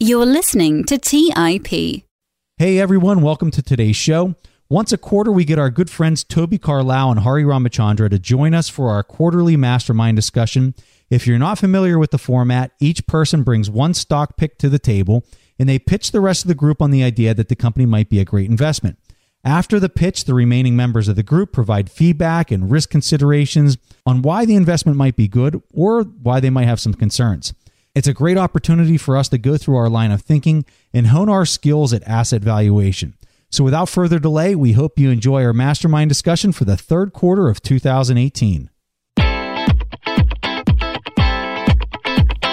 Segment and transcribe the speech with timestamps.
[0.00, 2.04] You're listening to TIP.
[2.56, 4.36] Hey everyone, welcome to today's show.
[4.68, 8.54] Once a quarter, we get our good friends Toby Carlisle and Hari Ramachandra to join
[8.54, 10.76] us for our quarterly mastermind discussion.
[11.10, 14.78] If you're not familiar with the format, each person brings one stock pick to the
[14.78, 15.24] table
[15.58, 18.08] and they pitch the rest of the group on the idea that the company might
[18.08, 19.00] be a great investment.
[19.42, 24.22] After the pitch, the remaining members of the group provide feedback and risk considerations on
[24.22, 27.52] why the investment might be good or why they might have some concerns.
[27.98, 30.64] It's a great opportunity for us to go through our line of thinking
[30.94, 33.14] and hone our skills at asset valuation.
[33.50, 37.48] So, without further delay, we hope you enjoy our mastermind discussion for the third quarter
[37.48, 38.70] of 2018.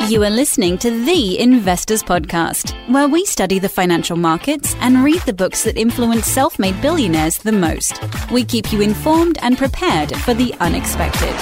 [0.10, 5.22] You are listening to The Investors Podcast, where we study the financial markets and read
[5.28, 8.02] the books that influence self made billionaires the most.
[8.32, 11.36] We keep you informed and prepared for the unexpected.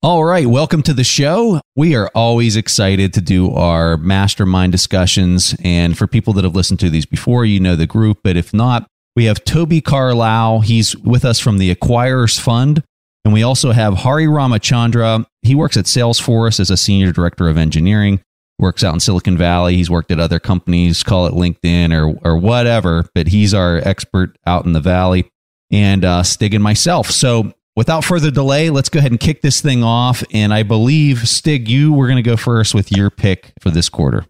[0.00, 1.60] All right, welcome to the show.
[1.74, 5.56] We are always excited to do our mastermind discussions.
[5.64, 8.18] And for people that have listened to these before, you know the group.
[8.22, 10.60] But if not, we have Toby Carlisle.
[10.60, 12.84] He's with us from the Acquirers Fund.
[13.24, 15.26] And we also have Hari Ramachandra.
[15.42, 18.20] He works at Salesforce as a senior director of engineering,
[18.60, 19.74] works out in Silicon Valley.
[19.74, 24.38] He's worked at other companies, call it LinkedIn or, or whatever, but he's our expert
[24.46, 25.28] out in the Valley.
[25.72, 27.10] And uh, Stig and myself.
[27.10, 30.24] So without further delay, let's go ahead and kick this thing off.
[30.34, 33.88] And I believe, Stig, you were going to go first with your pick for this
[33.88, 34.26] quarter.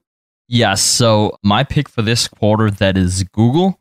[0.49, 0.83] Yes.
[0.83, 3.81] So my pick for this quarter that is Google,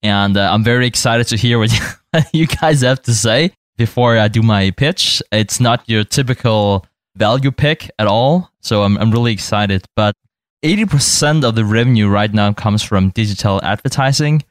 [0.00, 1.72] and uh, I'm very excited to hear what
[2.32, 5.20] you guys have to say before I do my pitch.
[5.32, 9.84] It's not your typical value pick at all, so I'm I'm really excited.
[9.96, 10.14] But
[10.64, 14.44] 80% of the revenue right now comes from digital advertising,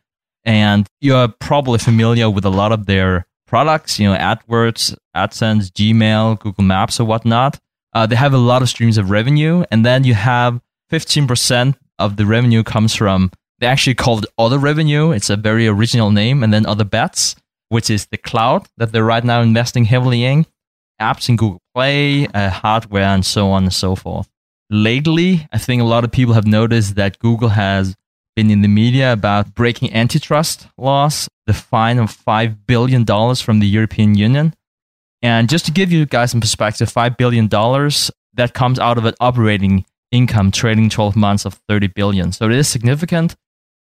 [0.43, 6.39] and you're probably familiar with a lot of their products, you know, AdWords, AdSense, Gmail,
[6.39, 7.59] Google Maps, or whatnot.
[7.93, 12.15] Uh, they have a lot of streams of revenue, and then you have 15% of
[12.17, 13.31] the revenue comes from.
[13.59, 15.11] They actually called it other revenue.
[15.11, 17.35] It's a very original name, and then other bets,
[17.69, 20.45] which is the cloud that they're right now investing heavily in,
[21.01, 24.29] apps in Google Play, uh, hardware, and so on and so forth.
[24.69, 27.95] Lately, I think a lot of people have noticed that Google has
[28.39, 33.05] been in the media about breaking antitrust laws, the fine of $5 billion
[33.35, 34.53] from the European Union.
[35.21, 39.13] And just to give you guys some perspective, $5 billion, that comes out of an
[39.19, 39.83] operating
[40.13, 42.31] income trading 12 months of 30 billion.
[42.31, 43.35] So it is significant,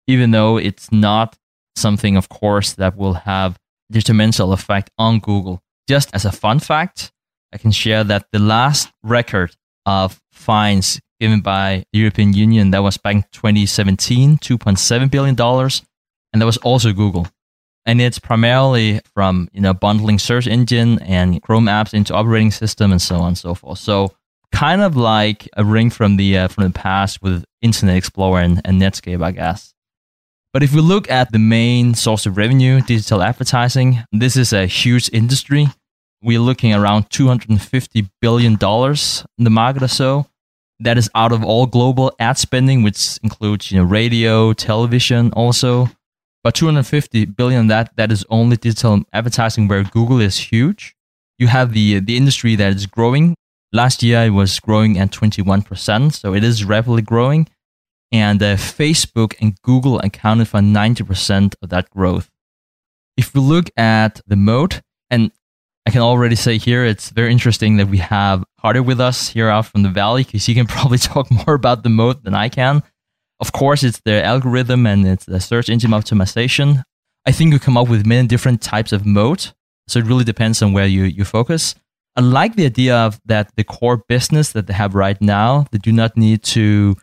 [0.09, 1.37] even though it's not
[1.77, 3.61] something, of course, that will have
[3.93, 5.63] detrimental effect on Google.
[5.87, 7.13] Just as a fun fact,
[7.53, 9.55] I can share that the last record
[9.87, 12.71] of fines given by the European Union.
[12.71, 15.37] That was back in 2017, $2.7 billion.
[16.33, 17.27] And that was also Google.
[17.87, 22.93] And it's primarily from, you know, bundling search engine and Chrome apps into operating system
[22.93, 23.79] and so on and so forth.
[23.79, 24.13] So
[24.53, 28.61] kind of like a ring from the, uh, from the past with Internet Explorer and,
[28.65, 29.75] and Netscape, I guess.
[30.53, 34.67] But if we look at the main source of revenue, digital advertising, this is a
[34.67, 35.69] huge industry.
[36.23, 40.27] We're looking around $250 billion in the market or so
[40.81, 45.91] that is out of all global ad spending, which includes you know radio, television, also.
[46.45, 50.95] But 250 billion that that is only digital advertising, where Google is huge.
[51.39, 53.35] You have the the industry that is growing.
[53.73, 57.49] Last year it was growing at 21 percent, so it is rapidly growing.
[58.11, 62.31] And uh, Facebook and Google accounted for 90 percent of that growth.
[63.17, 64.81] If we look at the moat,
[65.11, 65.33] and
[65.89, 69.49] I can already say here it's very interesting that we have Hari with us here
[69.49, 72.51] out from the valley because he can probably talk more about the moat than I
[72.51, 72.83] can.
[73.41, 76.83] Of course, it's the algorithm and it's the search engine optimization.
[77.25, 79.55] I think you come up with many different types of moat,
[79.87, 81.75] so it really depends on where you, you focus.
[82.17, 85.79] I like the idea of that the core business that they have right now, they
[85.79, 86.97] do not need to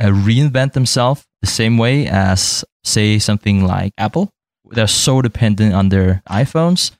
[0.00, 4.32] uh, reinvent themselves the same way as, say, something like Apple.
[4.64, 6.90] They're so dependent on their iPhones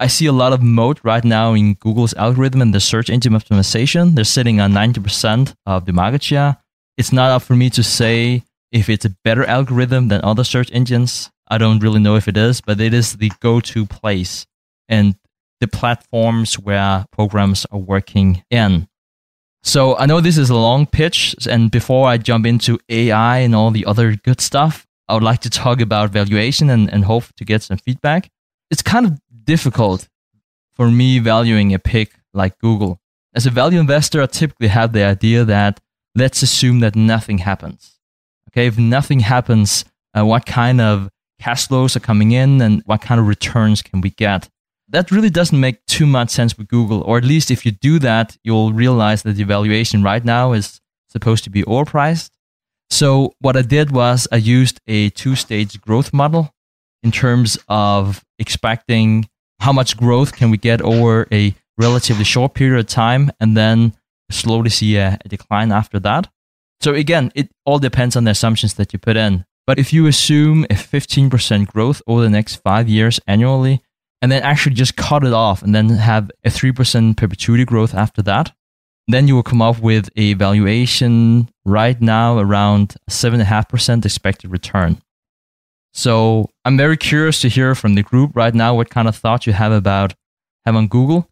[0.00, 3.34] I see a lot of moat right now in Google's algorithm and the search engine
[3.34, 4.14] optimization.
[4.14, 6.56] They're sitting on 90% of the market share.
[6.96, 8.42] It's not up for me to say
[8.72, 11.30] if it's a better algorithm than other search engines.
[11.48, 14.46] I don't really know if it is, but it is the go to place
[14.88, 15.16] and
[15.60, 18.88] the platforms where programs are working in.
[19.62, 21.36] So I know this is a long pitch.
[21.46, 25.40] And before I jump into AI and all the other good stuff, I would like
[25.40, 28.30] to talk about valuation and, and hope to get some feedback.
[28.70, 29.20] It's kind of
[29.54, 30.08] difficult
[30.76, 33.00] for me valuing a pick like Google.
[33.34, 35.80] As a value investor, I typically have the idea that
[36.14, 37.98] let's assume that nothing happens.
[38.48, 39.84] Okay, if nothing happens,
[40.16, 41.10] uh, what kind of
[41.40, 44.48] cash flows are coming in and what kind of returns can we get?
[44.90, 47.98] that really doesn't make too much sense with Google, or at least if you do
[48.00, 52.30] that, you'll realize that the valuation right now is supposed to be overpriced.
[52.90, 56.52] So what I did was I used a two-stage growth model
[57.04, 59.28] in terms of expecting
[59.60, 63.94] how much growth can we get over a relatively short period of time and then
[64.30, 66.28] slowly see a, a decline after that.
[66.80, 69.44] So again, it all depends on the assumptions that you put in.
[69.66, 73.82] But if you assume a 15% growth over the next five years annually,
[74.22, 78.22] and then actually just cut it off and then have a 3% perpetuity growth after
[78.22, 78.52] that,
[79.08, 85.00] then you will come up with a valuation right now around 7.5% expected return.
[85.92, 89.46] So I'm very curious to hear from the group right now what kind of thoughts
[89.46, 90.14] you have about
[90.64, 91.28] have on Google.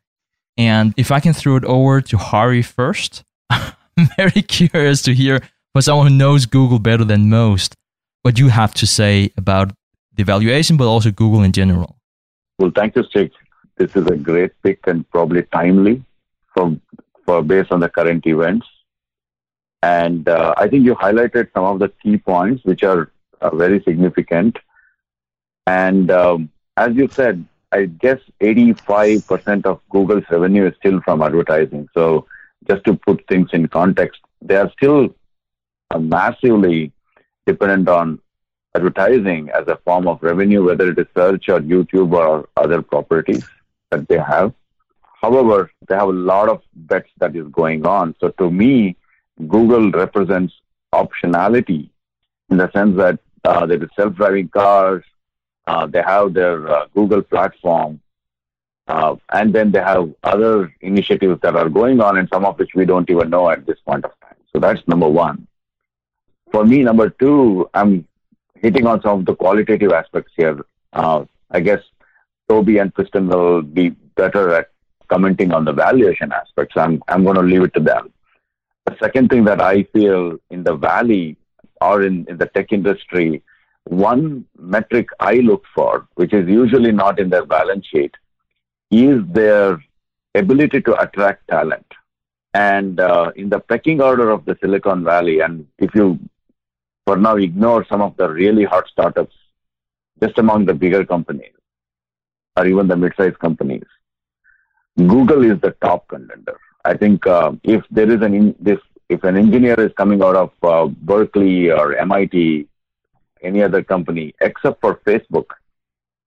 [0.56, 5.40] And if I can throw it over to Hari first, I'm very curious to hear
[5.72, 7.74] for someone who knows Google better than most,
[8.22, 9.72] what you have to say about
[10.14, 11.96] the valuation, but also Google in general.
[12.58, 13.30] Well, thank you, Stig.
[13.76, 16.02] This is a great pick and probably timely
[16.52, 16.76] for,
[17.24, 18.66] for based on the current events.
[19.82, 23.82] And uh, I think you highlighted some of the key points, which are uh, very
[23.82, 24.58] significant.
[25.66, 31.88] And um, as you said, I guess 85% of Google's revenue is still from advertising.
[31.92, 32.26] So
[32.66, 35.14] just to put things in context, they are still
[35.98, 36.92] massively
[37.46, 38.20] dependent on
[38.74, 43.44] advertising as a form of revenue, whether it is search or YouTube or other properties
[43.90, 44.52] that they have.
[45.20, 48.14] However, they have a lot of bets that is going on.
[48.20, 48.96] So to me,
[49.46, 50.54] Google represents
[50.94, 51.90] optionality
[52.50, 55.04] in the sense that uh, there is self-driving cars,
[55.66, 58.00] uh, they have their uh, Google platform,
[58.88, 62.74] uh, and then they have other initiatives that are going on, and some of which
[62.74, 64.36] we don't even know at this point of time.
[64.52, 65.46] So that's number one.
[66.50, 68.08] For me, number two, I'm
[68.54, 70.64] hitting on some of the qualitative aspects here.
[70.92, 71.82] Uh, I guess
[72.48, 74.70] Toby and Preston will be better at
[75.08, 76.76] commenting on the valuation aspects.
[76.76, 78.12] I'm I'm going to leave it to them.
[78.86, 81.36] The second thing that I feel in the valley
[81.80, 83.42] or in, in the tech industry
[83.88, 88.14] one metric I look for, which is usually not in their balance sheet,
[88.90, 89.82] is their
[90.34, 91.86] ability to attract talent.
[92.54, 96.18] And uh, in the pecking order of the Silicon Valley, and if you
[97.06, 99.34] for now ignore some of the really hot startups,
[100.20, 101.54] just among the bigger companies
[102.56, 103.84] or even the mid-sized companies,
[104.96, 106.58] Google is the top contender.
[106.84, 110.36] I think uh, if there is an in, this if an engineer is coming out
[110.36, 112.68] of uh, Berkeley or MIT
[113.42, 115.46] any other company except for Facebook,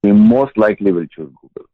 [0.02, 1.68] he most likely will choose Google.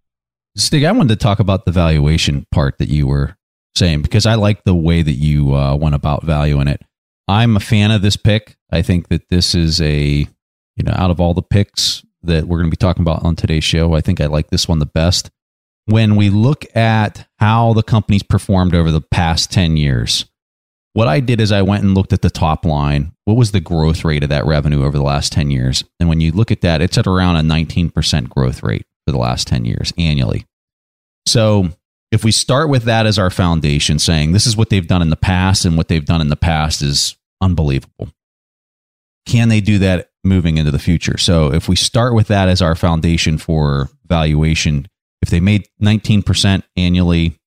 [0.55, 3.37] Stig, I wanted to talk about the valuation part that you were
[3.75, 6.81] saying because I like the way that you uh, went about valuing it.
[7.27, 8.57] I'm a fan of this pick.
[8.71, 10.27] I think that this is a,
[10.75, 13.35] you know, out of all the picks that we're going to be talking about on
[13.35, 15.29] today's show, I think I like this one the best.
[15.85, 20.25] When we look at how the company's performed over the past 10 years,
[20.97, 23.13] what I did is I went and looked at the top line.
[23.25, 25.83] What was the growth rate of that revenue over the last 10 years?
[25.99, 29.19] And when you look at that, it's at around a 19% growth rate for the
[29.19, 30.47] last 10 years annually.
[31.27, 31.69] So
[32.11, 35.11] if we start with that as our foundation, saying this is what they've done in
[35.11, 38.09] the past and what they've done in the past is unbelievable.
[39.27, 41.19] Can they do that moving into the future?
[41.19, 44.87] So if we start with that as our foundation for valuation,
[45.21, 47.37] if they made 19% annually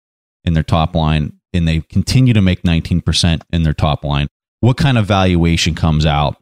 [0.45, 4.29] in their top line, and they continue to make 19% in their top line,
[4.61, 6.37] what kind of valuation comes out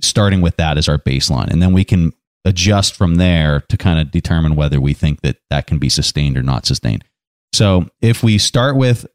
[0.00, 1.50] starting with that as our baseline?
[1.50, 2.12] And then we can
[2.44, 6.36] adjust from there to kind of determine whether we think that that can be sustained
[6.36, 7.04] or not sustained.
[7.52, 9.06] So if we start with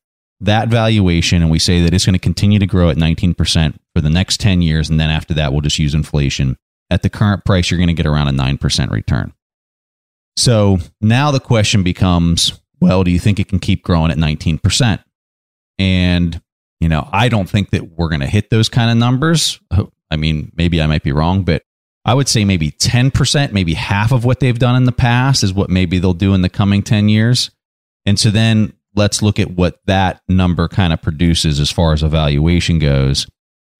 [0.42, 4.02] that valuation and we say that it's going to continue to grow at 19% for
[4.02, 6.58] the next 10 years, and then after that, we'll just use inflation.
[6.90, 9.34] At the current price, you're going to get around a 9% return.
[10.38, 15.04] So now the question becomes well, do you think it can keep growing at 19%?
[15.78, 16.42] And,
[16.80, 19.60] you know, I don't think that we're going to hit those kind of numbers.
[20.12, 21.64] I mean, maybe I might be wrong, but
[22.06, 25.54] I would say maybe 10%, maybe half of what they've done in the past is
[25.54, 27.50] what maybe they'll do in the coming 10 years.
[28.06, 32.04] And so then let's look at what that number kind of produces as far as
[32.04, 33.28] evaluation goes.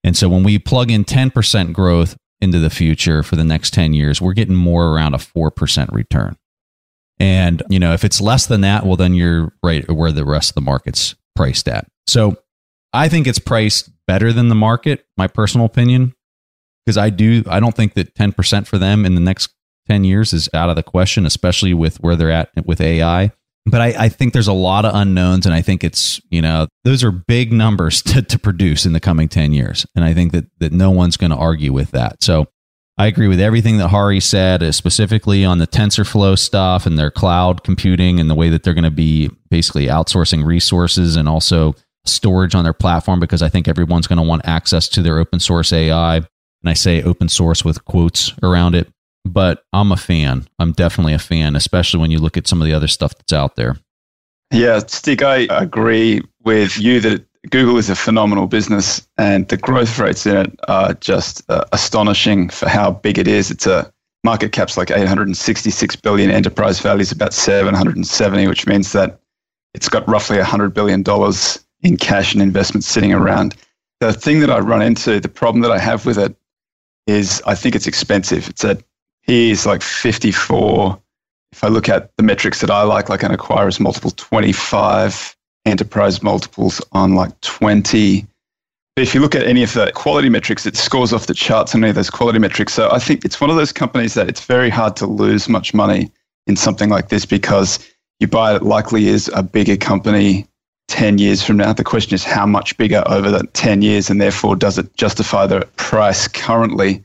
[0.02, 3.92] And so when we plug in 10% growth into the future for the next 10
[3.92, 6.36] years, we're getting more around a 4% return.
[7.18, 10.50] And, you know, if it's less than that, well, then you're right where the rest
[10.50, 11.86] of the market's priced at.
[12.06, 12.36] So
[12.92, 16.14] I think it's priced better than the market, my personal opinion,
[16.84, 19.50] because I do, I don't think that 10% for them in the next
[19.88, 23.32] 10 years is out of the question, especially with where they're at with AI.
[23.68, 26.68] But I, I think there's a lot of unknowns, and I think it's, you know,
[26.84, 29.86] those are big numbers to, to produce in the coming 10 years.
[29.94, 32.22] And I think that, that no one's going to argue with that.
[32.22, 32.46] So
[32.98, 37.10] I agree with everything that Hari said, uh, specifically on the TensorFlow stuff and their
[37.10, 41.74] cloud computing and the way that they're going to be basically outsourcing resources and also
[42.06, 45.40] storage on their platform because I think everyone's going to want access to their open
[45.40, 46.16] source AI.
[46.16, 48.88] And I say open source with quotes around it,
[49.26, 50.46] but I'm a fan.
[50.58, 53.32] I'm definitely a fan, especially when you look at some of the other stuff that's
[53.32, 53.76] out there.
[54.52, 59.98] Yeah, Stig, I agree with you that Google is a phenomenal business and the growth
[59.98, 63.50] rates in it are just uh, astonishing for how big it is.
[63.50, 63.92] It's a
[64.24, 69.20] market cap's like 866 billion, enterprise value is about 770, which means that
[69.74, 73.54] it's got roughly 100 billion dollars in cash and investments sitting around.
[74.00, 76.34] The thing that I run into, the problem that I have with it
[77.06, 78.48] is I think it's expensive.
[78.48, 78.82] It's at
[79.22, 81.00] he's like 54.
[81.52, 85.35] If I look at the metrics that I like, like an acquirer's multiple 25,
[85.66, 88.26] enterprise multiples on like 20.
[88.94, 91.74] But if you look at any of the quality metrics, it scores off the charts
[91.74, 92.72] on any of those quality metrics.
[92.72, 95.74] So I think it's one of those companies that it's very hard to lose much
[95.74, 96.10] money
[96.46, 97.78] in something like this because
[98.20, 100.46] you buy it likely is a bigger company
[100.88, 101.72] 10 years from now.
[101.72, 105.46] The question is how much bigger over that 10 years and therefore does it justify
[105.46, 107.04] the price currently?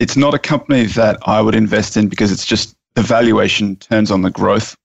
[0.00, 4.10] It's not a company that I would invest in because it's just the valuation turns
[4.10, 4.76] on the growth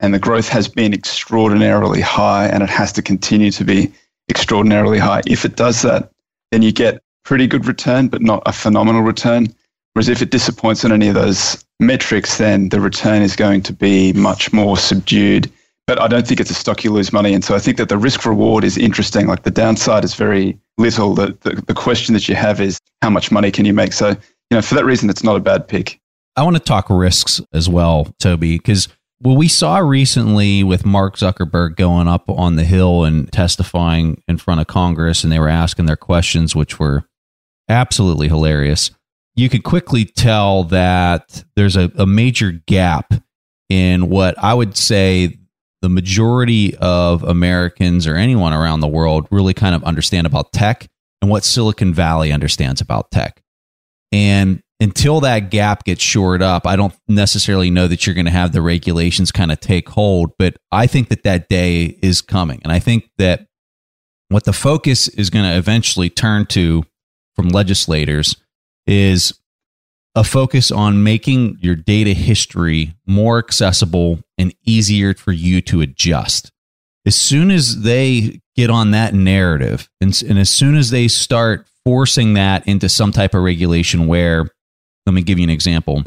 [0.00, 3.92] and the growth has been extraordinarily high and it has to continue to be
[4.28, 5.22] extraordinarily high.
[5.26, 6.10] If it does that,
[6.52, 9.52] then you get pretty good return, but not a phenomenal return.
[9.94, 13.72] Whereas if it disappoints on any of those metrics, then the return is going to
[13.72, 15.50] be much more subdued.
[15.86, 17.42] But I don't think it's a stock you lose money in.
[17.42, 19.26] So I think that the risk reward is interesting.
[19.26, 21.14] Like the downside is very little.
[21.14, 23.92] The, the, the question that you have is how much money can you make?
[23.92, 24.16] So, you
[24.50, 25.98] know, for that reason, it's not a bad pick.
[26.36, 28.88] I want to talk risks as well, Toby, because
[29.20, 34.36] well, we saw recently with Mark Zuckerberg going up on the Hill and testifying in
[34.36, 37.04] front of Congress, and they were asking their questions, which were
[37.68, 38.90] absolutely hilarious.
[39.34, 43.14] You could quickly tell that there's a, a major gap
[43.68, 45.38] in what I would say
[45.82, 50.86] the majority of Americans or anyone around the world really kind of understand about tech
[51.20, 53.42] and what Silicon Valley understands about tech.
[54.12, 58.30] And until that gap gets shored up, I don't necessarily know that you're going to
[58.30, 62.60] have the regulations kind of take hold, but I think that that day is coming.
[62.62, 63.46] And I think that
[64.28, 66.84] what the focus is going to eventually turn to
[67.34, 68.36] from legislators
[68.86, 69.38] is
[70.14, 76.50] a focus on making your data history more accessible and easier for you to adjust.
[77.04, 81.66] As soon as they get on that narrative and, and as soon as they start
[81.84, 84.48] forcing that into some type of regulation where
[85.06, 86.02] let me give you an example.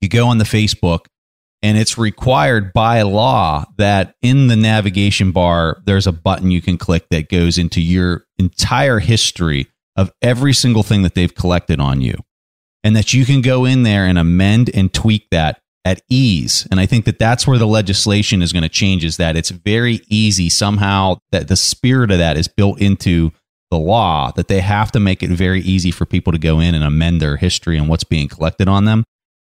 [0.00, 1.06] You go on the Facebook
[1.62, 6.78] and it's required by law that in the navigation bar, there's a button you can
[6.78, 9.66] click that goes into your entire history
[9.96, 12.14] of every single thing that they've collected on you.
[12.82, 16.68] And that you can go in there and amend and tweak that at ease.
[16.70, 19.50] And I think that that's where the legislation is going to change is that it's
[19.50, 23.32] very easy somehow that the spirit of that is built into
[23.74, 26.76] the law that they have to make it very easy for people to go in
[26.76, 29.02] and amend their history and what's being collected on them.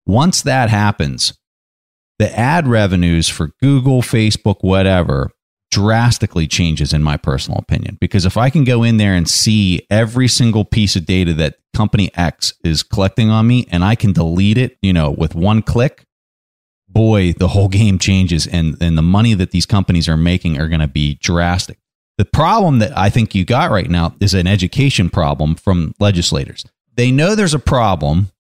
[0.07, 1.37] Once that happens,
[2.21, 5.31] the ad revenues for Google, Facebook, whatever
[5.73, 9.85] drastically changes in my personal opinion because if I can go in there and see
[9.91, 14.13] every single piece of data that company X is collecting on me and I can
[14.13, 16.05] delete it, you know, with one click,
[16.87, 20.69] boy, the whole game changes and and the money that these companies are making are
[20.69, 21.79] going to be drastic.
[22.19, 26.65] The problem that I think you got right now is an education problem from legislators.
[26.95, 28.31] They know there's a problem.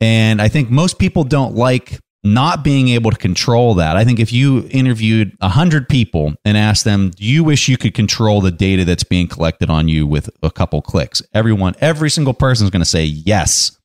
[0.00, 3.96] And I think most people don't like not being able to control that.
[3.96, 7.94] I think if you interviewed 100 people and asked them, do you wish you could
[7.94, 11.22] control the data that's being collected on you with a couple clicks?
[11.34, 13.76] Everyone, every single person is going to say yes.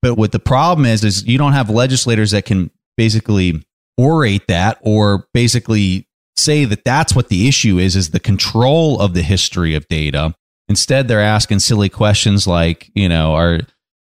[0.00, 3.62] But what the problem is, is you don't have legislators that can basically
[3.98, 6.07] orate that or basically
[6.38, 10.34] say that that's what the issue is is the control of the history of data
[10.68, 13.60] instead they're asking silly questions like you know are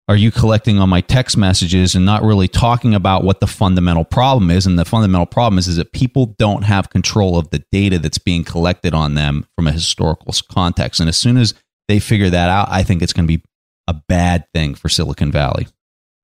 [0.10, 4.06] are you collecting on my text messages and not really talking about what the fundamental
[4.06, 7.64] problem is and the fundamental problem is is that people don't have control of the
[7.72, 11.54] data that's being collected on them from a historical context and as soon as
[11.88, 13.44] they figure that out i think it's going to be
[13.88, 15.68] a bad thing for silicon valley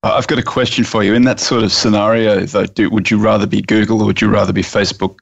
[0.05, 1.13] I've got a question for you.
[1.13, 4.27] In that sort of scenario, though, do, would you rather be Google or would you
[4.27, 5.15] rather be Facebook?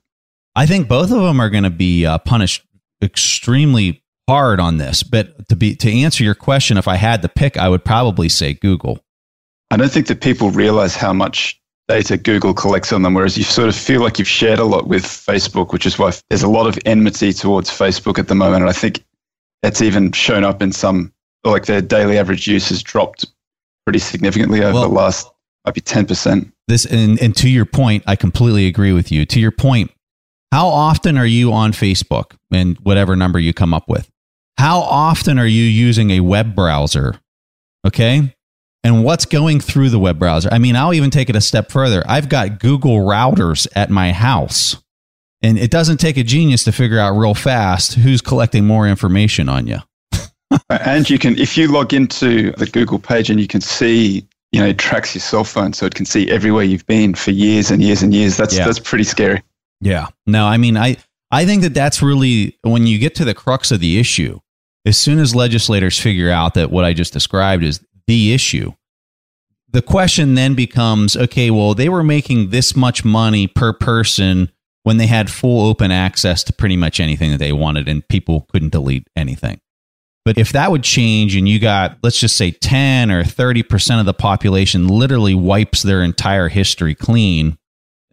[0.55, 2.65] I think both of them are going to be uh, punished
[3.01, 5.03] extremely hard on this.
[5.03, 8.29] But to be to answer your question, if I had to pick, I would probably
[8.29, 8.99] say Google.
[9.69, 13.43] I don't think that people realize how much data Google collects on them, whereas you
[13.43, 16.49] sort of feel like you've shared a lot with Facebook, which is why there's a
[16.49, 18.61] lot of enmity towards Facebook at the moment.
[18.61, 19.03] And I think
[19.61, 23.25] that's even shown up in some, like their daily average use has dropped
[23.85, 25.29] pretty significantly over Well- the last
[25.65, 26.51] might be ten percent.
[26.67, 29.25] This and, and to your point, I completely agree with you.
[29.25, 29.91] To your point,
[30.51, 34.09] how often are you on Facebook and whatever number you come up with?
[34.57, 37.19] How often are you using a web browser?
[37.85, 38.35] Okay.
[38.83, 40.49] And what's going through the web browser?
[40.51, 42.03] I mean, I'll even take it a step further.
[42.07, 44.77] I've got Google routers at my house.
[45.43, 49.49] And it doesn't take a genius to figure out real fast who's collecting more information
[49.49, 49.77] on you.
[50.69, 54.59] And you can, if you log into the Google page and you can see, you
[54.59, 57.71] know, it tracks your cell phone, so it can see everywhere you've been for years
[57.71, 58.35] and years and years.
[58.35, 58.65] That's Yeah.
[58.65, 59.41] that's pretty scary.
[59.81, 60.07] Yeah.
[60.25, 60.97] No, I mean, I,
[61.31, 64.39] I think that that's really when you get to the crux of the issue,
[64.85, 68.73] as soon as legislators figure out that what I just described is the issue,
[69.69, 74.51] the question then becomes okay, well, they were making this much money per person
[74.83, 78.47] when they had full open access to pretty much anything that they wanted and people
[78.51, 79.59] couldn't delete anything.
[80.23, 84.05] But if that would change and you got, let's just say 10 or 30% of
[84.05, 87.57] the population literally wipes their entire history clean,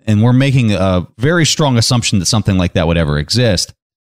[0.08, 3.72] and we're making a very strong assumption that something like that would ever exist.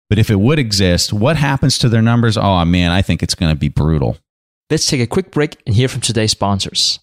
[0.09, 2.35] But if it would exist, what happens to their numbers?
[2.35, 4.17] Oh man, I think it's going to be brutal.
[4.69, 7.00] Let's take a quick break and hear from today's sponsors.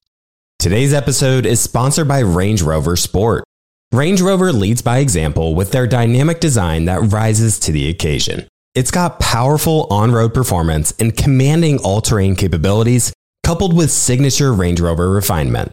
[0.58, 3.44] Today's episode is sponsored by Range Rover Sport.
[3.92, 8.46] Range Rover leads by example with their dynamic design that rises to the occasion.
[8.74, 13.12] It's got powerful on road performance and commanding all terrain capabilities,
[13.44, 15.72] coupled with signature Range Rover refinement.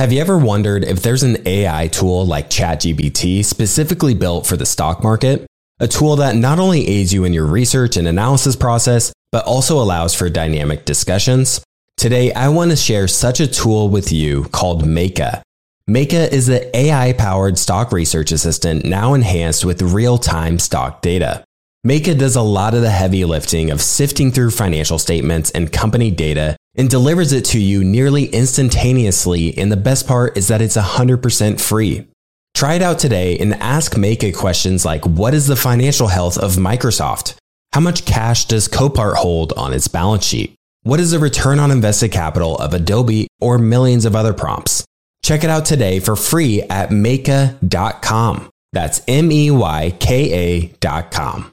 [0.00, 4.64] Have you ever wondered if there's an AI tool like ChatGPT specifically built for the
[4.64, 5.46] stock market?
[5.78, 9.76] A tool that not only aids you in your research and analysis process, but also
[9.76, 11.62] allows for dynamic discussions?
[11.98, 15.42] Today, I want to share such a tool with you called Meyka.
[15.86, 21.44] Meyka is the AI powered stock research assistant now enhanced with real time stock data.
[21.86, 26.10] Meyka does a lot of the heavy lifting of sifting through financial statements and company
[26.10, 29.56] data and delivers it to you nearly instantaneously.
[29.56, 32.06] And the best part is that it's 100% free.
[32.54, 36.52] Try it out today and ask Meyka questions like What is the financial health of
[36.56, 37.36] Microsoft?
[37.72, 40.54] How much cash does Copart hold on its balance sheet?
[40.82, 44.84] What is the return on invested capital of Adobe or millions of other prompts?
[45.22, 48.50] Check it out today for free at Meyka.com.
[48.72, 51.52] That's M E Y K A.com.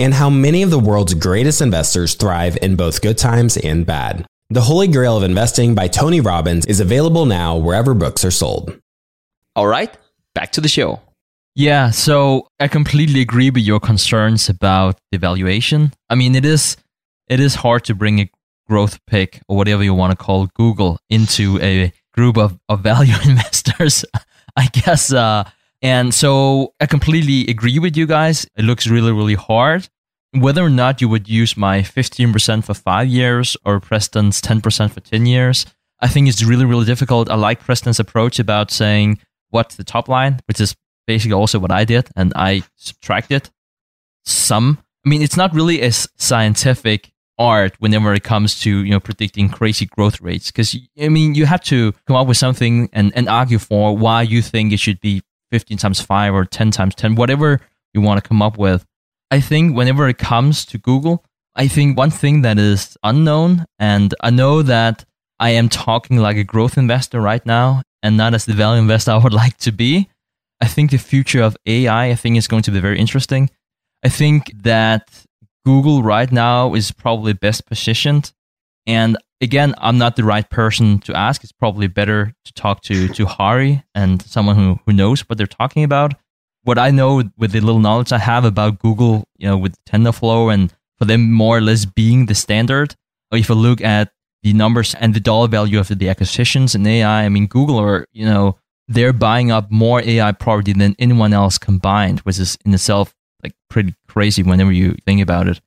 [0.00, 4.26] and how many of the world's greatest investors thrive in both good times and bad.
[4.48, 8.76] The Holy Grail of Investing by Tony Robbins is available now wherever books are sold.
[9.54, 9.94] All right,
[10.34, 11.00] back to the show.
[11.54, 15.92] Yeah, so I completely agree with your concerns about the valuation.
[16.08, 16.76] I mean, it is
[17.28, 18.30] it is hard to bring a
[18.68, 23.14] growth pick or whatever you want to call Google into a group of, of value
[23.24, 24.04] investors,
[24.56, 25.12] I guess.
[25.12, 25.44] Uh,
[25.82, 28.46] and so I completely agree with you guys.
[28.56, 29.88] It looks really, really hard.
[30.32, 35.00] Whether or not you would use my 15% for five years or Preston's 10% for
[35.00, 35.66] 10 years,
[36.00, 37.30] I think it's really, really difficult.
[37.30, 41.72] I like Preston's approach about saying what's the top line, which is basically also what
[41.72, 43.50] I did, and I subtracted
[44.24, 44.78] some.
[45.04, 49.48] I mean, it's not really a scientific art whenever it comes to you know predicting
[49.48, 53.30] crazy growth rates because I mean you have to come up with something and, and
[53.30, 57.14] argue for why you think it should be 15 times 5 or 10 times 10
[57.14, 57.60] whatever
[57.92, 58.84] you want to come up with
[59.30, 64.14] I think whenever it comes to Google I think one thing that is unknown and
[64.20, 65.04] I know that
[65.38, 69.10] I am talking like a growth investor right now and not as the value investor
[69.12, 70.08] I would like to be
[70.60, 73.50] I think the future of AI I think is going to be very interesting
[74.02, 75.26] I think that
[75.64, 78.32] Google right now is probably best positioned.
[78.86, 81.42] And again, I'm not the right person to ask.
[81.42, 85.46] It's probably better to talk to, to Hari and someone who, who knows what they're
[85.46, 86.14] talking about.
[86.62, 90.52] What I know with the little knowledge I have about Google, you know, with TensorFlow
[90.52, 92.94] and for them more or less being the standard,
[93.32, 97.24] if you look at the numbers and the dollar value of the acquisitions in AI,
[97.24, 101.58] I mean, Google are, you know, they're buying up more AI property than anyone else
[101.58, 105.60] combined, which is in itself like pretty crazy whenever you think about it.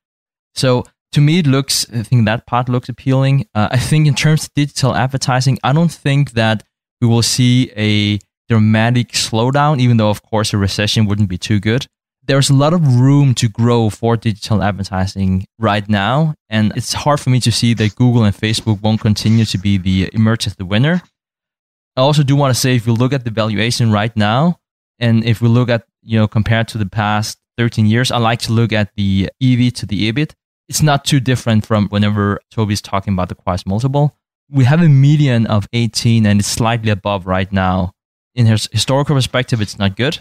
[0.54, 0.84] So
[1.14, 1.86] to me, it looks.
[1.94, 3.48] I think that part looks appealing.
[3.56, 6.64] Uh, I think in terms of digital advertising, I don't think that
[7.02, 9.80] we will see a dramatic slowdown.
[9.80, 11.88] Even though, of course, a recession wouldn't be too good.
[12.26, 17.20] There's a lot of room to grow for digital advertising right now, and it's hard
[17.20, 20.56] for me to see that Google and Facebook won't continue to be the emerge as
[20.56, 21.02] the winner.
[21.98, 24.60] I also do want to say, if you look at the valuation right now,
[25.00, 28.40] and if we look at you know compared to the past 13 years, I like
[28.40, 30.34] to look at the EV to the EBIT.
[30.74, 34.18] It's not too different from whenever Toby's talking about the price multiple.
[34.50, 37.92] We have a median of 18 and it's slightly above right now.
[38.34, 40.18] In his historical perspective, it's not good.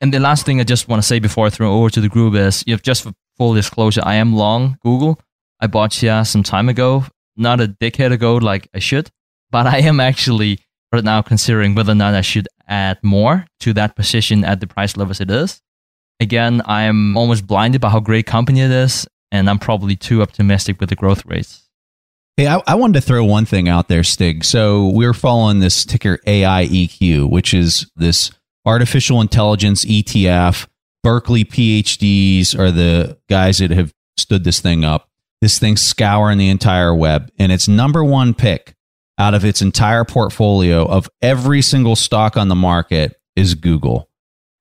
[0.00, 2.08] And the last thing I just want to say before I throw over to the
[2.08, 5.20] group is, you know, just for full disclosure, I am long Google.
[5.60, 7.04] I bought Chia some time ago,
[7.36, 9.10] not a decade ago like I should,
[9.50, 13.74] but I am actually right now considering whether or not I should add more to
[13.74, 15.60] that position at the price levels it is.
[16.18, 20.78] Again, I'm almost blinded by how great company it is, and I'm probably too optimistic
[20.78, 21.68] with the growth rates.
[22.36, 24.44] Hey, I, I wanted to throw one thing out there, Stig.
[24.44, 28.30] So we're following this ticker AIEQ, which is this
[28.64, 30.68] artificial intelligence ETF.
[31.02, 35.08] Berkeley PhDs are the guys that have stood this thing up.
[35.40, 38.74] This thing's scouring the entire web, and its number one pick
[39.18, 44.08] out of its entire portfolio of every single stock on the market is Google.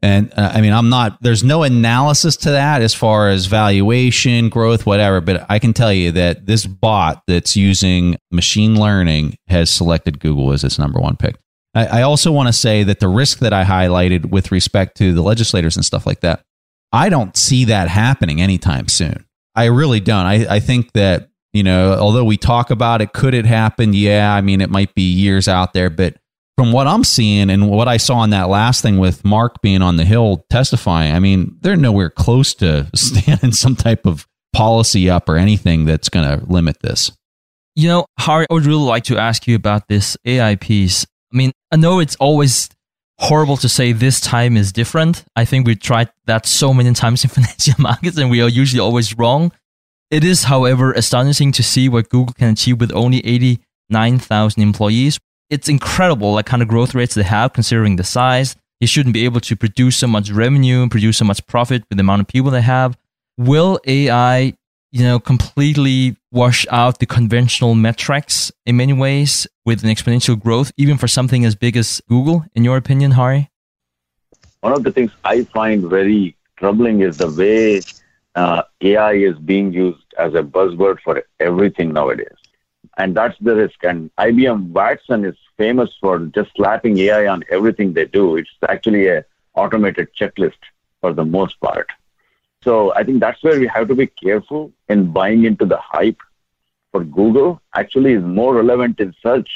[0.04, 4.50] And uh, I mean, I'm not, there's no analysis to that as far as valuation,
[4.50, 5.22] growth, whatever.
[5.22, 10.54] But I can tell you that this bot that's using machine learning has selected Google
[10.54, 11.36] as its number one pick.
[11.76, 15.14] I, I also want to say that the risk that I highlighted with respect to
[15.14, 16.42] the legislators and stuff like that,
[16.92, 19.26] I don't see that happening anytime soon.
[19.56, 20.26] I really don't.
[20.26, 23.94] I, I think that, you know, although we talk about it, could it happen?
[23.94, 24.34] Yeah.
[24.34, 26.16] I mean, it might be years out there, but
[26.62, 29.82] from what I'm seeing and what I saw in that last thing with Mark being
[29.82, 35.10] on the Hill testifying, I mean, they're nowhere close to standing some type of policy
[35.10, 37.12] up or anything that's going to limit this.
[37.76, 41.04] You know, Hari, I would really like to ask you about this AI piece.
[41.34, 42.70] I mean, I know it's always
[43.18, 45.26] horrible to say this time is different.
[45.36, 48.82] I think we tried that so many times in financial markets and we are usually
[48.82, 49.52] always wrong.
[50.12, 55.18] It is, however, astonishing to see what Google can achieve with only 89,000 employees
[55.52, 58.56] it's incredible like kind of growth rates they have considering the size.
[58.80, 61.98] They shouldn't be able to produce so much revenue and produce so much profit with
[61.98, 62.98] the amount of people they have.
[63.38, 64.54] Will AI,
[64.92, 70.72] you know, completely wash out the conventional metrics in many ways with an exponential growth,
[70.78, 73.50] even for something as big as Google, in your opinion, Hari?
[74.62, 77.82] One of the things I find very troubling is the way
[78.36, 82.41] uh, AI is being used as a buzzword for everything nowadays
[83.02, 83.84] and that's the risk.
[83.84, 88.36] And IBM Watson is famous for just slapping AI on everything they do.
[88.38, 90.62] It's actually a automated checklist
[91.02, 91.88] for the most part.
[92.64, 96.22] So I think that's where we have to be careful in buying into the hype.
[96.92, 99.50] For Google, actually, is more relevant in search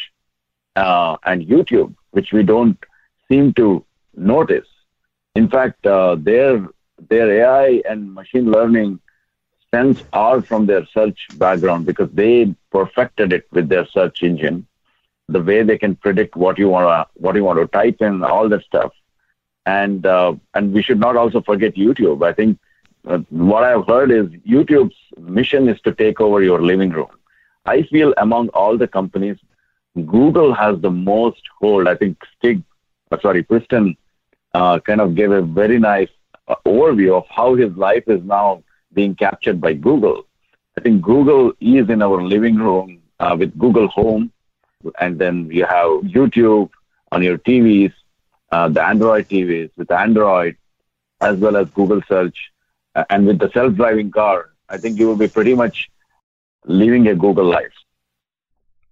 [0.75, 2.79] uh, and YouTube, which we don't
[3.27, 4.69] seem to notice.
[5.35, 6.65] In fact, uh, their
[7.09, 8.99] their AI and machine learning
[9.75, 12.35] sense are from their search background because they
[12.77, 14.57] perfected it with their search engine,
[15.35, 18.23] the way they can predict what you want to what you want to type in,
[18.23, 18.91] all that stuff,
[19.79, 22.19] and uh, and we should not also forget YouTube.
[22.31, 22.59] I think
[23.07, 24.99] uh, what I've heard is YouTube's
[25.39, 27.11] mission is to take over your living room.
[27.65, 29.37] I feel among all the companies,
[30.15, 31.87] Google has the most hold.
[31.87, 32.61] I think Stig,
[33.11, 33.97] uh, sorry, Preston,
[34.53, 36.13] uh, kind of gave a very nice
[36.47, 38.63] uh, overview of how his life is now
[38.95, 40.25] being captured by Google.
[40.77, 44.31] I think Google is in our living room uh, with Google Home,
[44.99, 46.69] and then you have YouTube
[47.11, 47.93] on your TVs,
[48.51, 50.57] uh, the Android TVs with Android,
[51.21, 52.37] as well as Google Search,
[52.95, 54.49] uh, and with the self-driving car.
[54.69, 55.89] I think you will be pretty much
[56.65, 57.73] living a Google life.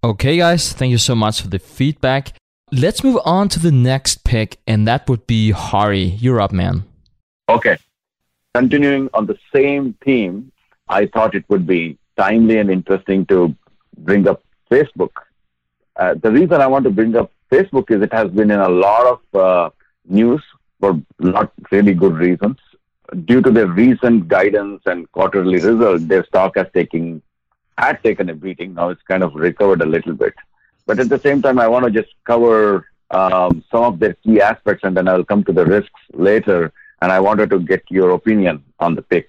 [0.03, 2.33] Okay, guys, thank you so much for the feedback.
[2.71, 6.03] Let's move on to the next pick, and that would be Hari.
[6.23, 6.83] You're up, man.
[7.47, 7.77] Okay.
[8.53, 10.51] Continuing on the same theme,
[10.87, 13.55] I thought it would be timely and interesting to
[13.97, 15.11] bring up Facebook.
[15.95, 18.69] Uh, the reason I want to bring up Facebook is it has been in a
[18.69, 19.69] lot of uh,
[20.05, 20.41] news
[20.79, 22.57] for not really good reasons.
[23.25, 27.21] Due to their recent guidance and quarterly result, their stock has taken
[27.77, 28.75] had taken a beating.
[28.75, 30.35] Now it's kind of recovered a little bit.
[30.85, 34.41] But at the same time, I want to just cover um, some of their key
[34.41, 36.71] aspects, and then I'll come to the risks later.
[37.03, 39.27] And I wanted to get your opinion on the pick.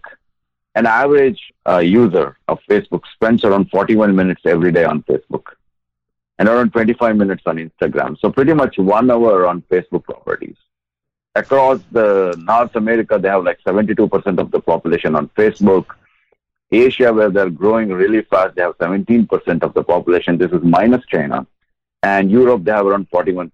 [0.76, 5.46] An average uh, user of Facebook spends around 41 minutes every day on Facebook
[6.38, 8.16] and around 25 minutes on Instagram.
[8.20, 10.54] So pretty much one hour on Facebook properties.
[11.34, 15.86] Across the North America, they have like 72% of the population on Facebook.
[16.70, 20.38] Asia, where they're growing really fast, they have 17% of the population.
[20.38, 21.44] This is minus China.
[22.04, 23.50] And Europe, they have around 41%.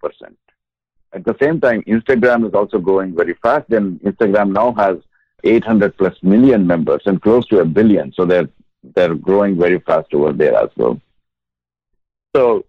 [1.13, 3.69] At the same time, Instagram is also growing very fast.
[3.71, 4.97] And Instagram now has
[5.43, 8.13] 800 plus million members and close to a billion.
[8.13, 8.49] So they're,
[8.95, 11.01] they're growing very fast over there as well.
[12.35, 12.65] So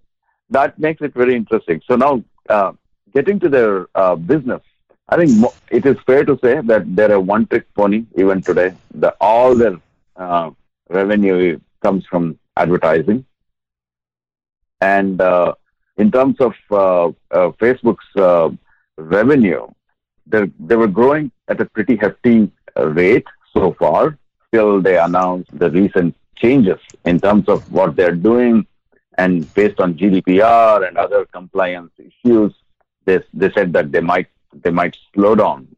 [0.50, 1.80] that makes it very interesting.
[1.86, 2.72] So now, uh,
[3.14, 4.62] getting to their uh, business,
[5.08, 8.74] I think it is fair to say that they're a one-trick pony even today.
[8.94, 9.78] The, all their
[10.16, 10.50] uh,
[10.88, 13.24] revenue comes from advertising.
[14.80, 15.54] And uh,
[15.96, 18.50] in terms of uh, uh Facebook's uh,
[18.96, 19.66] revenue,
[20.26, 24.18] they were growing at a pretty hefty uh, rate so far
[24.52, 28.66] till they announced the recent changes in terms of what they're doing.
[29.18, 32.52] And based on GDPR and other compliance issues,
[33.04, 35.68] they, they said that they might they might slow down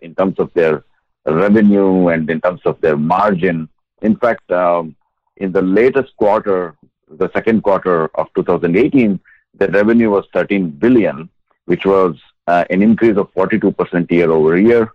[0.00, 0.84] in terms of their
[1.26, 3.68] revenue and in terms of their margin
[4.02, 4.96] in fact, um,
[5.36, 6.74] in the latest quarter,
[7.10, 9.20] the second quarter of 2018,
[9.54, 11.28] the revenue was 13 billion,
[11.66, 14.92] which was uh, an increase of 42% year over year.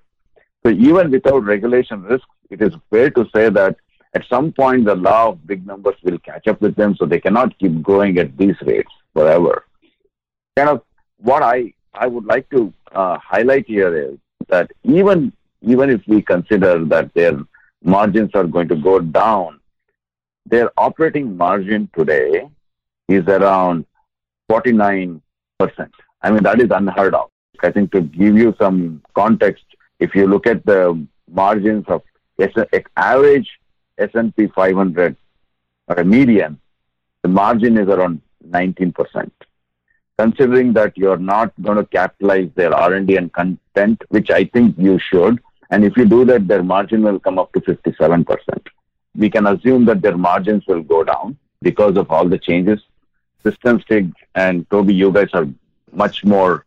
[0.66, 3.76] So even without regulation risks, it is fair to say that
[4.14, 7.20] at some point the law of big numbers will catch up with them, so they
[7.20, 9.66] cannot keep growing at these rates forever.
[10.56, 10.82] Kind of
[11.18, 16.22] what I I would like to uh, highlight here is that even even if we
[16.22, 17.40] consider that their
[17.84, 19.60] margins are going to go down.
[20.46, 22.48] Their operating margin today
[23.08, 23.86] is around
[24.50, 25.22] 49%.
[26.22, 27.30] I mean, that is unheard of.
[27.62, 29.64] I think to give you some context,
[30.00, 32.02] if you look at the margins of
[32.98, 33.50] average
[33.98, 35.16] S&P 500
[35.88, 36.60] or a median,
[37.22, 39.32] the margin is around 19%.
[40.18, 45.00] Considering that you're not going to capitalize their R&D and content, which I think you
[45.00, 48.68] should, and if you do that, their margin will come up to 57%.
[49.16, 52.80] We can assume that their margins will go down because of all the changes.
[53.44, 55.48] System Stig and Toby, you guys are
[55.92, 56.66] much more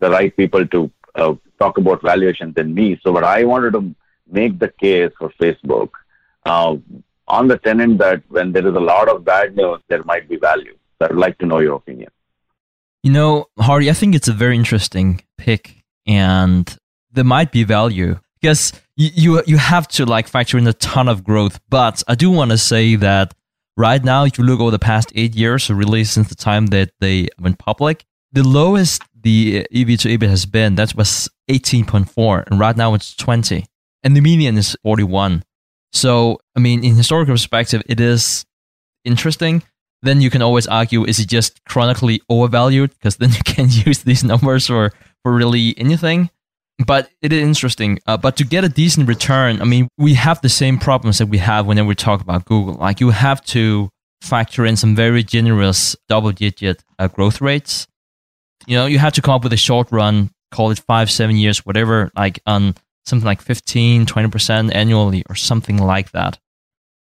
[0.00, 2.98] the right people to uh, talk about valuation than me.
[3.02, 3.94] So, what I wanted to
[4.30, 5.90] make the case for Facebook
[6.44, 6.76] uh,
[7.28, 10.36] on the tenant that when there is a lot of bad news, there might be
[10.36, 10.76] value.
[10.98, 12.10] So I'd like to know your opinion.
[13.02, 16.76] You know, Hari, I think it's a very interesting pick, and
[17.12, 21.08] there might be value because you, you you have to like factor in a ton
[21.08, 21.60] of growth.
[21.68, 23.34] But I do want to say that
[23.76, 26.90] right now, if you look over the past eight years, really since the time that
[27.00, 32.60] they went public, the lowest the EV to EBIT has been that was 18.4, and
[32.60, 33.64] right now it's 20,
[34.02, 35.42] and the median is 41.
[35.92, 38.44] So I mean, in historical perspective, it is
[39.04, 39.62] interesting.
[40.02, 42.90] Then you can always argue: is it just chronically overvalued?
[42.90, 46.30] Because then you can use these numbers for for really anything
[46.84, 47.98] but it is interesting.
[48.06, 51.26] Uh, but to get a decent return, I mean, we have the same problems that
[51.26, 52.74] we have whenever we talk about Google.
[52.74, 53.88] Like you have to
[54.20, 57.86] factor in some very generous double-digit uh, growth rates.
[58.66, 61.36] You know, you have to come up with a short run, call it five, seven
[61.36, 62.74] years, whatever, like on
[63.06, 66.38] something like 15, 20% annually or something like that.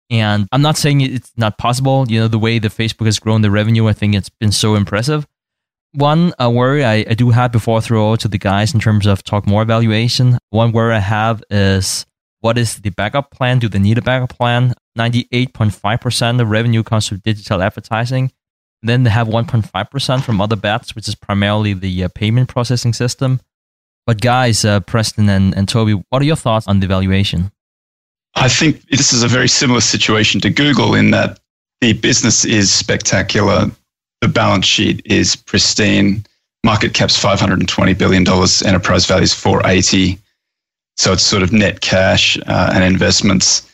[0.09, 2.07] And I'm not saying it's not possible.
[2.09, 4.75] You know, the way that Facebook has grown the revenue, I think it's been so
[4.75, 5.27] impressive
[5.93, 9.07] one worry I, I do have before I throw out to the guys in terms
[9.07, 10.39] of talk more evaluation.
[10.51, 12.07] One worry I have is
[12.41, 13.59] what is the backup plan?
[13.59, 14.75] Do they need a backup plan?
[14.99, 18.33] 98.5% of revenue comes from digital advertising.
[18.83, 23.41] Then they have 1.5% from other bets, which is primarily the uh, payment processing system.
[24.07, 27.53] But guys, uh, Preston and, and Toby, what are your thoughts on the valuation?
[28.35, 31.41] I think this is a very similar situation to Google in that
[31.81, 33.71] the business is spectacular
[34.21, 36.25] the balance sheet is pristine.
[36.65, 38.27] Market cap's $520 billion,
[38.67, 40.19] enterprise value is 480.
[40.97, 43.67] So it's sort of net cash uh, and investments.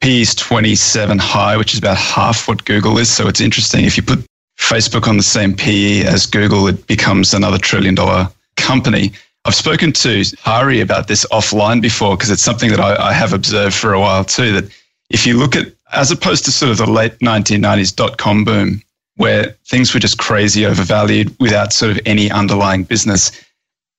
[0.00, 3.08] P is 27 high, which is about half what Google is.
[3.08, 3.84] So it's interesting.
[3.84, 4.26] If you put
[4.58, 9.12] Facebook on the same PE as Google, it becomes another trillion dollar company.
[9.44, 13.32] I've spoken to Hari about this offline before because it's something that I, I, have
[13.32, 14.58] observed for a while too.
[14.58, 14.70] That
[15.10, 18.82] if you look at, as opposed to sort of the late 1990s dot com boom,
[19.16, 23.30] where things were just crazy overvalued without sort of any underlying business,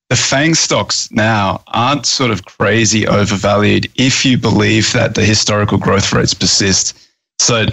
[0.09, 5.77] the FANG stocks now aren't sort of crazy overvalued if you believe that the historical
[5.77, 6.97] growth rates persist.
[7.39, 7.67] So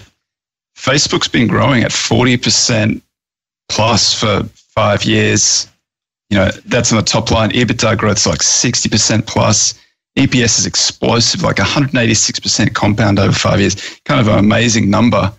[0.76, 3.02] Facebook's been growing at 40%
[3.68, 5.68] plus for five years
[6.32, 7.50] you know, that's on the top line.
[7.50, 9.78] EBITDA growth is like 60% plus.
[10.16, 14.00] EPS is explosive, like 186% compound over five years.
[14.06, 15.30] Kind of an amazing number.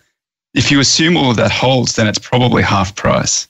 [0.53, 3.47] If you assume all of that holds, then it's probably half price.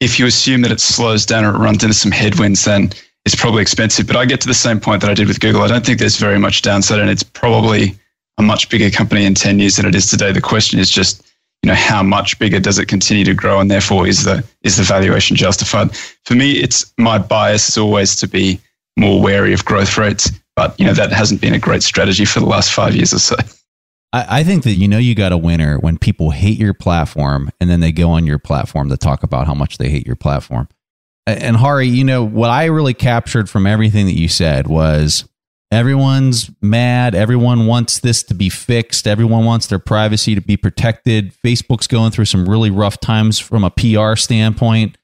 [0.00, 2.90] If you assume that it slows down or it runs into some headwinds, then
[3.24, 4.06] it's probably expensive.
[4.06, 5.62] But I get to the same point that I did with Google.
[5.62, 7.94] I don't think there's very much downside, and it's probably
[8.38, 10.32] a much bigger company in 10 years than it is today.
[10.32, 11.28] The question is just
[11.62, 14.76] you know how much bigger does it continue to grow and therefore is the is
[14.76, 18.60] the valuation justified for me it's my bias is always to be
[18.96, 22.40] more wary of growth rates but you know that hasn't been a great strategy for
[22.40, 23.36] the last five years or so
[24.12, 27.50] I, I think that you know you got a winner when people hate your platform
[27.60, 30.16] and then they go on your platform to talk about how much they hate your
[30.16, 30.68] platform
[31.26, 35.28] and hari you know what i really captured from everything that you said was
[35.70, 37.14] Everyone's mad.
[37.14, 39.06] Everyone wants this to be fixed.
[39.06, 41.34] Everyone wants their privacy to be protected.
[41.44, 44.96] Facebook's going through some really rough times from a PR standpoint,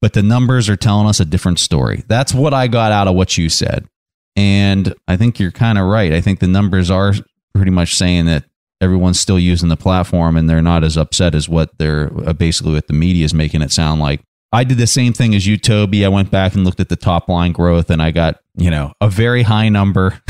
[0.00, 2.02] but the numbers are telling us a different story.
[2.08, 3.88] That's what I got out of what you said.
[4.34, 6.12] And I think you're kind of right.
[6.12, 7.14] I think the numbers are
[7.54, 8.44] pretty much saying that
[8.80, 12.72] everyone's still using the platform and they're not as upset as what they're uh, basically
[12.72, 14.20] what the media is making it sound like.
[14.54, 16.04] I did the same thing as you, Toby.
[16.04, 18.92] I went back and looked at the top line growth and I got, you know,
[19.00, 20.20] a very high number,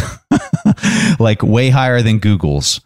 [1.18, 2.80] like way higher than Google's.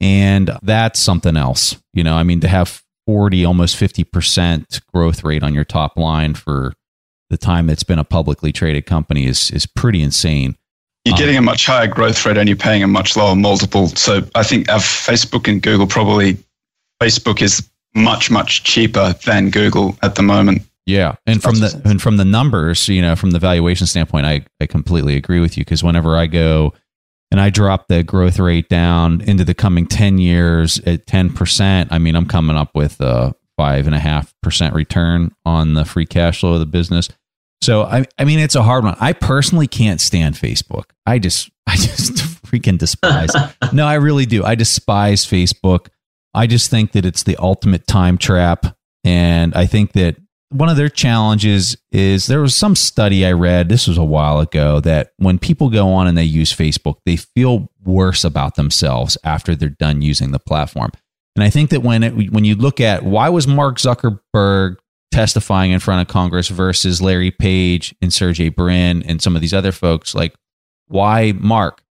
[0.00, 1.80] And that's something else.
[1.92, 6.34] You know, I mean, to have 40, almost 50% growth rate on your top line
[6.34, 6.72] for
[7.28, 10.56] the time it's been a publicly traded company is, is pretty insane.
[11.04, 13.88] You're getting a much higher growth rate and you're paying a much lower multiple.
[13.88, 16.36] So I think Facebook and Google probably
[17.00, 20.62] Facebook is much, much cheaper than Google at the moment.
[20.86, 24.44] Yeah, and from the and from the numbers, you know, from the valuation standpoint, I
[24.60, 26.74] I completely agree with you because whenever I go
[27.30, 31.92] and I drop the growth rate down into the coming ten years at ten percent,
[31.92, 35.84] I mean, I'm coming up with a five and a half percent return on the
[35.84, 37.08] free cash flow of the business.
[37.62, 38.96] So I I mean, it's a hard one.
[39.00, 40.84] I personally can't stand Facebook.
[41.06, 43.30] I just I just freaking despise.
[43.72, 44.44] no, I really do.
[44.44, 45.88] I despise Facebook.
[46.34, 48.76] I just think that it's the ultimate time trap.
[49.04, 50.16] And I think that
[50.50, 54.40] one of their challenges is there was some study I read, this was a while
[54.40, 59.16] ago, that when people go on and they use Facebook, they feel worse about themselves
[59.24, 60.90] after they're done using the platform.
[61.36, 64.76] And I think that when it, when you look at why was Mark Zuckerberg
[65.10, 69.54] testifying in front of Congress versus Larry Page and Sergey Brin and some of these
[69.54, 70.34] other folks, like
[70.88, 71.82] why Mark?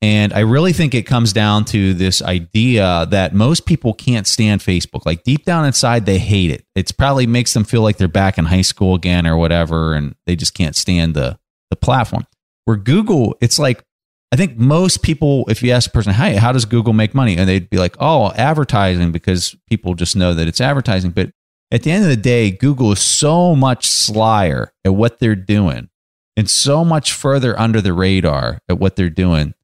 [0.00, 4.60] And I really think it comes down to this idea that most people can't stand
[4.60, 5.04] Facebook.
[5.04, 6.64] Like deep down inside, they hate it.
[6.76, 10.14] It's probably makes them feel like they're back in high school again or whatever, and
[10.26, 11.38] they just can't stand the
[11.70, 12.26] the platform.
[12.64, 13.82] Where Google, it's like
[14.30, 17.36] I think most people, if you ask a person, "Hey, how does Google make money?"
[17.36, 21.10] and they'd be like, "Oh, advertising," because people just know that it's advertising.
[21.10, 21.30] But
[21.70, 25.88] at the end of the day, Google is so much slyer at what they're doing
[26.36, 29.54] and so much further under the radar at what they're doing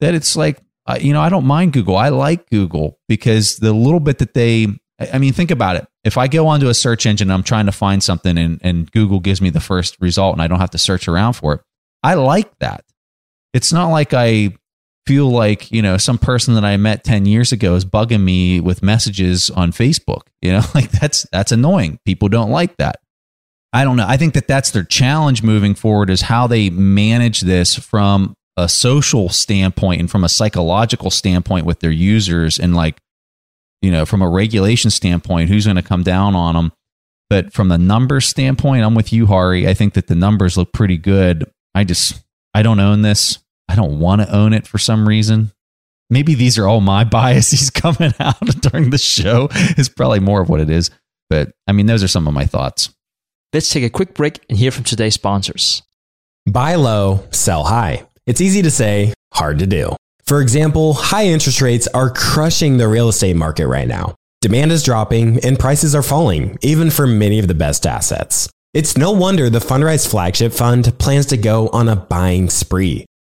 [0.00, 0.58] that it's like,
[1.00, 1.96] you know, I don't mind Google.
[1.96, 4.66] I like Google because the little bit that they,
[4.98, 5.86] I mean, think about it.
[6.02, 9.20] If I go onto a search engine, I'm trying to find something and, and Google
[9.20, 11.60] gives me the first result and I don't have to search around for it.
[12.02, 12.84] I like that.
[13.54, 14.54] It's not like I
[15.06, 18.60] feel like, you know, some person that I met 10 years ago is bugging me
[18.60, 20.22] with messages on Facebook.
[20.40, 21.98] You know, like that's, that's annoying.
[22.04, 22.96] People don't like that.
[23.72, 24.06] I don't know.
[24.06, 28.68] I think that that's their challenge moving forward is how they manage this from a
[28.68, 32.98] social standpoint and from a psychological standpoint with their users and like
[33.82, 36.72] you know from a regulation standpoint who's going to come down on them
[37.28, 40.72] but from the numbers standpoint i'm with you hari i think that the numbers look
[40.72, 42.22] pretty good i just
[42.54, 43.38] i don't own this
[43.68, 45.52] i don't want to own it for some reason
[46.10, 50.48] maybe these are all my biases coming out during the show is probably more of
[50.48, 50.90] what it is
[51.30, 52.94] but i mean those are some of my thoughts
[53.52, 55.82] let's take a quick break and hear from today's sponsors
[56.46, 59.94] buy low sell high it's easy to say, hard to do.
[60.24, 64.14] For example, high interest rates are crushing the real estate market right now.
[64.40, 68.48] Demand is dropping and prices are falling, even for many of the best assets.
[68.72, 73.04] It's no wonder the Fundrise flagship fund plans to go on a buying spree.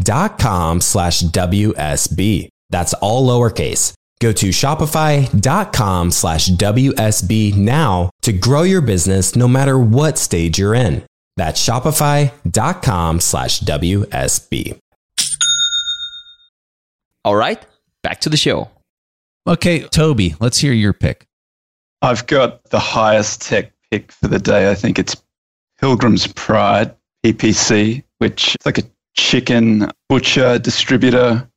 [0.00, 2.48] shopify.com slash WSB.
[2.70, 3.94] That's all lowercase.
[4.20, 10.74] Go to shopify.com slash WSB now to grow your business no matter what stage you're
[10.74, 11.02] in.
[11.36, 14.78] That's shopify.com slash WSB.
[17.24, 17.64] All right,
[18.02, 18.68] back to the show.
[19.46, 21.26] Okay, Toby, let's hear your pick.
[22.02, 24.70] I've got the highest tech pick for the day.
[24.70, 25.16] I think it's
[25.78, 26.94] Pilgrim's Pride,
[27.24, 28.82] PPC, which is like a
[29.14, 31.48] chicken butcher distributor.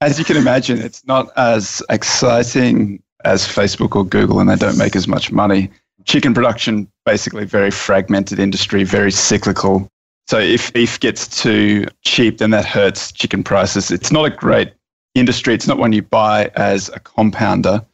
[0.00, 4.78] As you can imagine, it's not as exciting as Facebook or Google, and they don't
[4.78, 5.70] make as much money.
[6.04, 9.88] Chicken production, basically, very fragmented industry, very cyclical.
[10.28, 13.90] So if beef gets too cheap, then that hurts chicken prices.
[13.90, 14.72] It's not a great
[15.14, 15.54] industry.
[15.54, 17.84] It's not one you buy as a compounder.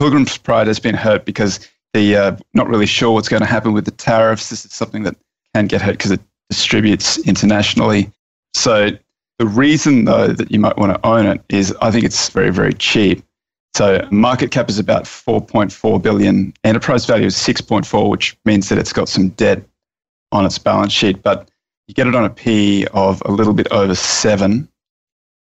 [0.00, 1.60] Pilgrim's Pride has been hurt because
[1.94, 4.50] the uh, not really sure what's going to happen with the tariffs.
[4.50, 5.16] This is something that
[5.54, 8.10] can get hurt because it distributes internationally.
[8.54, 8.90] So
[9.38, 12.50] the reason though that you might want to own it is I think it's very,
[12.50, 13.24] very cheap.
[13.74, 16.52] So market cap is about 4.4 billion.
[16.62, 19.62] Enterprise value is 6.4, which means that it's got some debt
[20.30, 21.50] on its balance sheet, but
[21.86, 24.68] you get it on a P of a little bit over seven.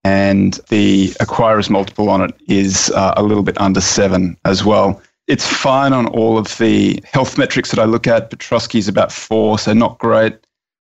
[0.03, 5.01] And the acquirer's multiple on it is uh, a little bit under seven as well.
[5.27, 8.29] It's fine on all of the health metrics that I look at.
[8.29, 10.35] Piotroski is about four, so not great.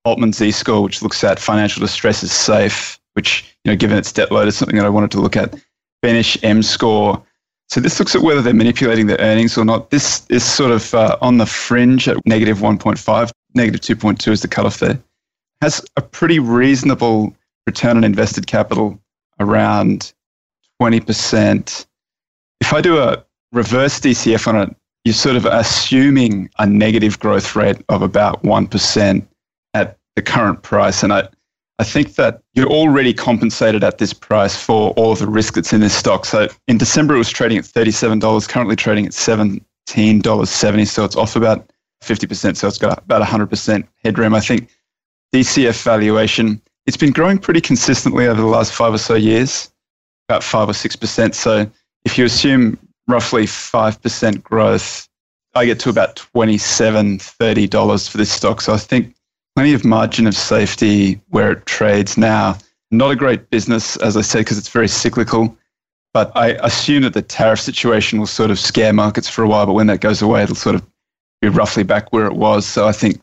[0.05, 4.13] Altman Z score, which looks at financial distress is safe, which, you know, given its
[4.13, 5.55] debt load, is something that I wanted to look at.
[6.05, 7.23] Beneish M score.
[7.69, 9.91] So this looks at whether they're manipulating their earnings or not.
[9.91, 14.49] This is sort of uh, on the fringe at negative 1.5, negative 2.2 is the
[14.49, 14.99] cutoff there.
[15.61, 17.35] Has a pretty reasonable
[17.67, 18.99] return on invested capital
[19.39, 20.13] around
[20.81, 21.87] 20%.
[22.61, 27.57] If I do a reverse DCF on it, you're sort of assuming a negative growth
[27.57, 29.27] rate of about 1%
[29.75, 31.03] at the current price.
[31.03, 31.29] And I,
[31.79, 35.73] I think that you're already compensated at this price for all of the risk that's
[35.73, 36.25] in this stock.
[36.27, 40.87] So in December, it was trading at $37, currently trading at $17.70.
[40.87, 41.71] So it's off about
[42.03, 42.57] 50%.
[42.57, 44.35] So it's got about 100% headroom.
[44.35, 44.69] I think
[45.33, 49.73] DCF valuation, it's been growing pretty consistently over the last five or so years,
[50.29, 51.35] about five or 6%.
[51.35, 51.71] So
[52.05, 55.09] if you assume roughly 5% growth,
[55.55, 58.61] I get to about $27, $30 for this stock.
[58.61, 59.15] So I think
[59.55, 62.57] plenty of margin of safety where it trades now.
[62.91, 65.57] Not a great business, as I said, because it's very cyclical.
[66.15, 69.65] But I assume that the tariff situation will sort of scare markets for a while.
[69.67, 70.87] But when that goes away, it'll sort of
[71.41, 72.67] be roughly back where it was.
[72.67, 73.21] So I think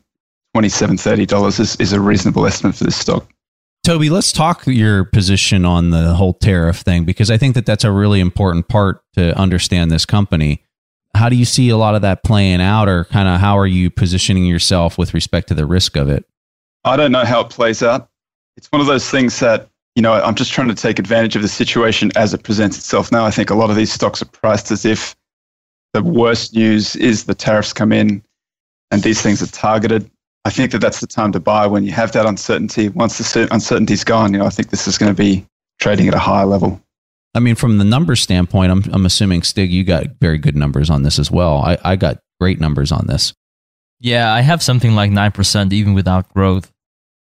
[0.56, 3.28] $27, $30 is, is a reasonable estimate for this stock.
[3.84, 7.84] Toby, let's talk your position on the whole tariff thing because I think that that's
[7.84, 10.62] a really important part to understand this company.
[11.14, 13.66] How do you see a lot of that playing out, or kind of how are
[13.66, 16.24] you positioning yourself with respect to the risk of it?
[16.84, 18.08] I don't know how it plays out.
[18.56, 21.42] It's one of those things that, you know, I'm just trying to take advantage of
[21.42, 23.24] the situation as it presents itself now.
[23.24, 25.14] I think a lot of these stocks are priced as if
[25.92, 28.22] the worst news is the tariffs come in
[28.90, 30.10] and these things are targeted.
[30.44, 32.88] I think that that's the time to buy when you have that uncertainty.
[32.88, 35.46] Once the uncertainty's gone, you know, I think this is going to be
[35.80, 36.80] trading at a higher level.
[37.34, 40.90] I mean, from the numbers standpoint, I'm, I'm assuming Stig, you got very good numbers
[40.90, 41.58] on this as well.
[41.58, 43.32] I, I got great numbers on this.
[44.00, 46.72] Yeah, I have something like 9% even without growth.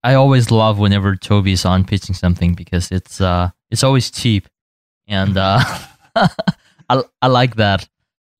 [0.02, 4.46] I always love whenever Toby's on pitching something because it's uh it's always cheap.
[5.07, 5.61] And uh
[6.16, 7.88] I I like that.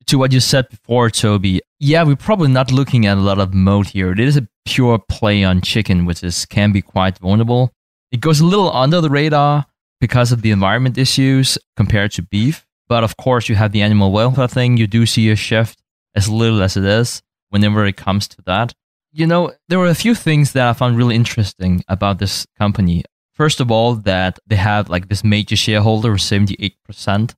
[0.09, 3.55] To what you said before, Toby, yeah, we're probably not looking at a lot of
[3.55, 4.13] mode here.
[4.13, 7.73] It is a pure play on chicken, which is can be quite vulnerable.
[8.13, 9.65] It goes a little under the radar
[10.01, 12.67] because of the environment issues compared to beef.
[12.89, 14.77] But of course, you have the animal welfare thing.
[14.77, 15.83] You do see a shift,
[16.15, 18.75] as little as it is, whenever it comes to that.
[19.13, 23.05] You know, there were a few things that I found really interesting about this company.
[23.33, 27.35] First of all, that they have like this major shareholder, of 78%.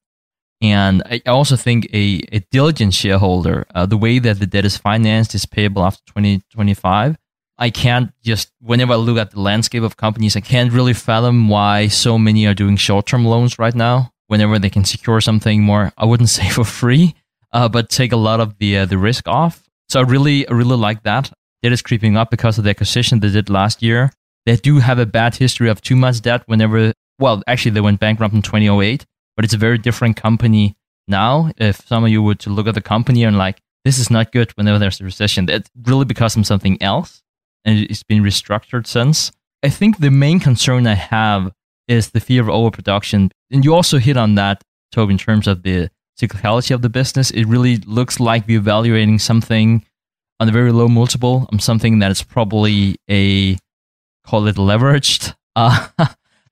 [0.62, 4.76] And I also think a, a diligent shareholder, uh, the way that the debt is
[4.76, 7.16] financed is payable after 2025.
[7.58, 11.48] I can't just, whenever I look at the landscape of companies, I can't really fathom
[11.48, 14.12] why so many are doing short term loans right now.
[14.28, 17.14] Whenever they can secure something more, I wouldn't say for free,
[17.52, 19.62] uh, but take a lot of the uh, the risk off.
[19.88, 21.32] So I really, really like that.
[21.62, 24.12] Debt is creeping up because of the acquisition they did last year.
[24.44, 28.00] They do have a bad history of too much debt whenever, well, actually, they went
[28.00, 30.76] bankrupt in 2008, but it's a very different company
[31.08, 31.50] now.
[31.56, 34.32] If some of you were to look at the company and like, this is not
[34.32, 37.22] good whenever there's a recession, that really because of something else
[37.66, 39.30] and it's been restructured since.
[39.62, 41.52] I think the main concern I have
[41.88, 43.30] is the fear of overproduction.
[43.50, 44.62] And you also hit on that,
[44.92, 47.30] Toby, in terms of the cyclicality of the business.
[47.30, 49.84] It really looks like we're evaluating something
[50.40, 53.56] on a very low multiple on something that is probably a,
[54.24, 55.88] call it leveraged uh,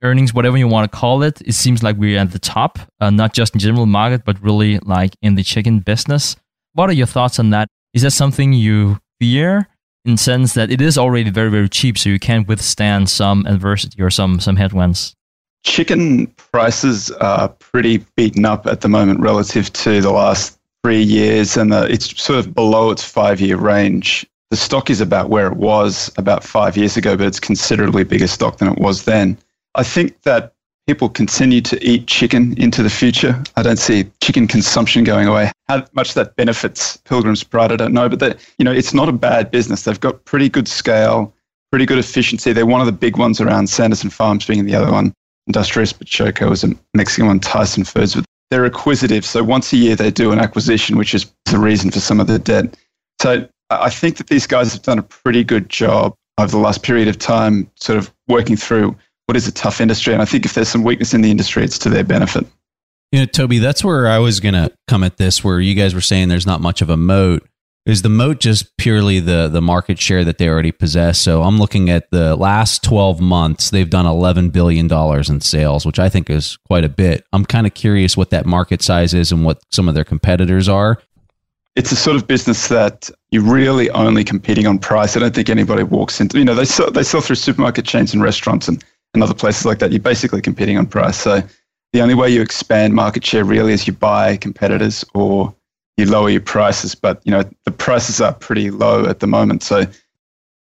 [0.02, 1.40] earnings, whatever you want to call it.
[1.42, 4.78] It seems like we're at the top, uh, not just in general market, but really
[4.80, 6.36] like in the chicken business.
[6.72, 7.68] What are your thoughts on that?
[7.92, 9.68] Is that something you fear?
[10.04, 14.02] In sense that it is already very very cheap, so you can withstand some adversity
[14.02, 15.14] or some some headwinds.
[15.64, 21.56] Chicken prices are pretty beaten up at the moment relative to the last three years,
[21.56, 24.26] and the, it's sort of below its five year range.
[24.50, 28.26] The stock is about where it was about five years ago, but it's considerably bigger
[28.26, 29.38] stock than it was then.
[29.74, 30.53] I think that
[30.86, 33.42] people continue to eat chicken into the future.
[33.56, 35.50] I don't see chicken consumption going away.
[35.68, 39.08] How much that benefits Pilgrim's Pride, I don't know, but that you know, it's not
[39.08, 39.82] a bad business.
[39.82, 41.32] They've got pretty good scale,
[41.70, 42.52] pretty good efficiency.
[42.52, 45.12] They're one of the big ones around Sanderson Farms being the other one.
[45.50, 48.14] Industrias Bachoco is a Mexican one, Tyson Foods.
[48.14, 49.24] But they're acquisitive.
[49.24, 52.26] So once a year they do an acquisition, which is the reason for some of
[52.26, 52.76] the debt.
[53.20, 56.82] So I think that these guys have done a pretty good job over the last
[56.82, 58.96] period of time, sort of working through
[59.26, 60.12] what is a tough industry.
[60.12, 62.46] And I think if there's some weakness in the industry, it's to their benefit.
[63.12, 65.94] You know, Toby, that's where I was going to come at this, where you guys
[65.94, 67.46] were saying there's not much of a moat.
[67.86, 71.20] Is the moat just purely the the market share that they already possess?
[71.20, 75.84] So I'm looking at the last 12 months, they've done 11 billion dollars in sales,
[75.84, 77.26] which I think is quite a bit.
[77.34, 80.66] I'm kind of curious what that market size is and what some of their competitors
[80.66, 80.98] are.
[81.76, 85.16] It's a sort of business that you're really only competing on price.
[85.16, 88.14] I don't think anybody walks into, you know, they sell, they sell through supermarket chains
[88.14, 88.82] and restaurants and
[89.14, 91.16] and other places like that, you're basically competing on price.
[91.16, 91.42] So
[91.92, 95.54] the only way you expand market share really is you buy competitors or
[95.96, 96.94] you lower your prices.
[96.94, 99.62] But you know the prices are pretty low at the moment.
[99.62, 99.86] So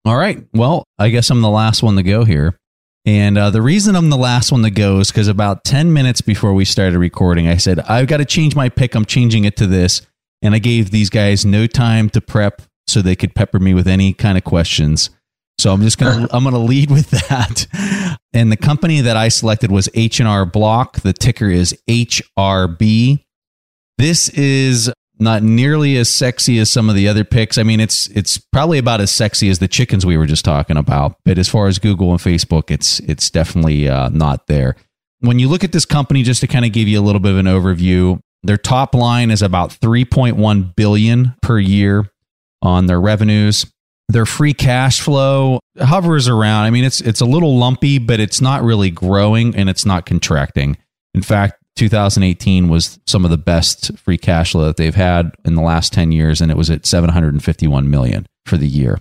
[0.06, 2.56] all right, well, I guess I'm the last one to go here.
[3.04, 6.20] And uh, the reason I'm the last one to go is because about 10 minutes
[6.20, 8.94] before we started recording, I said, I've got to change my pick.
[8.94, 10.02] I'm changing it to this.
[10.42, 13.88] And I gave these guys no time to prep so they could pepper me with
[13.88, 15.10] any kind of questions.
[15.58, 17.66] So I'm just gonna I'm gonna lead with that.
[18.32, 21.00] And the company that I selected was H and R Block.
[21.00, 23.24] The ticker is HRB.
[23.98, 27.56] This is not nearly as sexy as some of the other picks.
[27.58, 30.76] I mean, it's it's probably about as sexy as the chickens we were just talking
[30.76, 31.16] about.
[31.24, 34.76] But as far as Google and Facebook, it's it's definitely uh, not there.
[35.20, 37.32] When you look at this company, just to kind of give you a little bit
[37.32, 42.10] of an overview, their top line is about 3.1 billion per year
[42.60, 43.66] on their revenues.
[44.08, 46.64] Their free cash flow hovers around.
[46.64, 50.06] I mean, it's it's a little lumpy, but it's not really growing and it's not
[50.06, 50.76] contracting.
[51.12, 55.54] In fact, 2018 was some of the best free cash flow that they've had in
[55.54, 58.98] the last 10 years, and it was at 751 million for the year.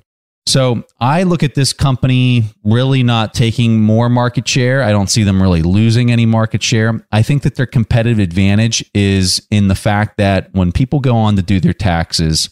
[0.47, 4.83] So I look at this company really not taking more market share.
[4.83, 7.03] I don't see them really losing any market share.
[7.11, 11.35] I think that their competitive advantage is in the fact that when people go on
[11.37, 12.49] to do their taxes,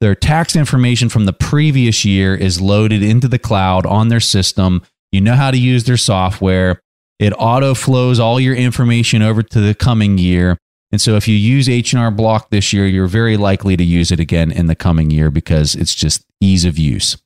[0.00, 4.82] their tax information from the previous year is loaded into the cloud on their system.
[5.12, 6.80] You know how to use their software.
[7.18, 10.56] It auto flows all your information over to the coming year.
[10.90, 14.18] And so if you use H&R Block this year, you're very likely to use it
[14.18, 17.16] again in the coming year because it's just ease of use.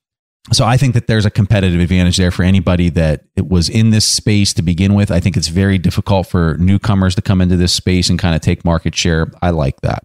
[0.53, 3.91] So I think that there's a competitive advantage there for anybody that it was in
[3.91, 5.11] this space to begin with.
[5.11, 8.43] I think it's very difficult for newcomers to come into this space and kind of
[8.43, 9.31] take market share.
[9.41, 10.03] I like that.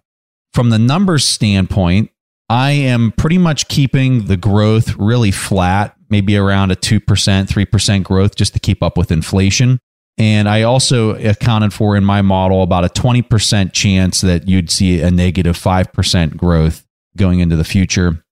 [0.54, 2.10] From the numbers standpoint,
[2.50, 8.34] I am pretty much keeping the growth really flat, maybe around a 2%, 3% growth
[8.34, 9.78] just to keep up with inflation.
[10.18, 15.00] And I also accounted for in my model about a 20% chance that you'd see
[15.00, 16.84] a negative 5% growth
[17.16, 18.24] going into the future.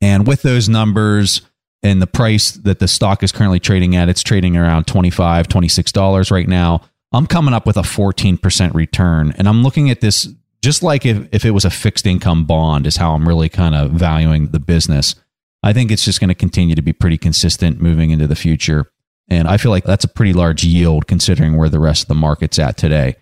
[0.00, 1.42] And with those numbers
[1.82, 6.30] and the price that the stock is currently trading at, it's trading around $25, $26
[6.30, 6.82] right now.
[7.12, 9.34] I'm coming up with a 14% return.
[9.36, 10.28] And I'm looking at this
[10.62, 13.74] just like if, if it was a fixed income bond is how I'm really kind
[13.74, 15.14] of valuing the business.
[15.62, 18.90] I think it's just going to continue to be pretty consistent moving into the future.
[19.28, 22.14] And I feel like that's a pretty large yield considering where the rest of the
[22.14, 23.16] market's at today.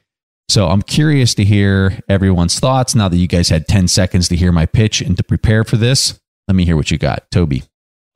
[0.49, 4.36] So I'm curious to hear everyone's thoughts now that you guys had 10 seconds to
[4.36, 6.18] hear my pitch and to prepare for this.
[6.47, 7.30] Let me hear what you got.
[7.30, 7.64] Toby.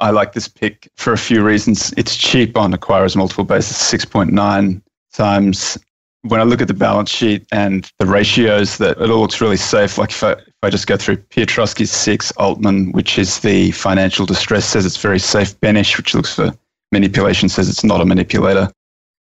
[0.01, 1.93] I like this pick for a few reasons.
[1.97, 5.79] It's cheap on acquirers multiple basis, 6.9 times
[6.23, 9.57] when I look at the balance sheet and the ratios, that it all looks really
[9.57, 9.99] safe.
[9.99, 14.25] Like if I, if I just go through Piotroski's six, Altman, which is the financial
[14.25, 15.59] distress, says it's very safe.
[15.61, 16.53] Beneish, which looks for
[16.93, 18.71] manipulation, says it's not a manipulator.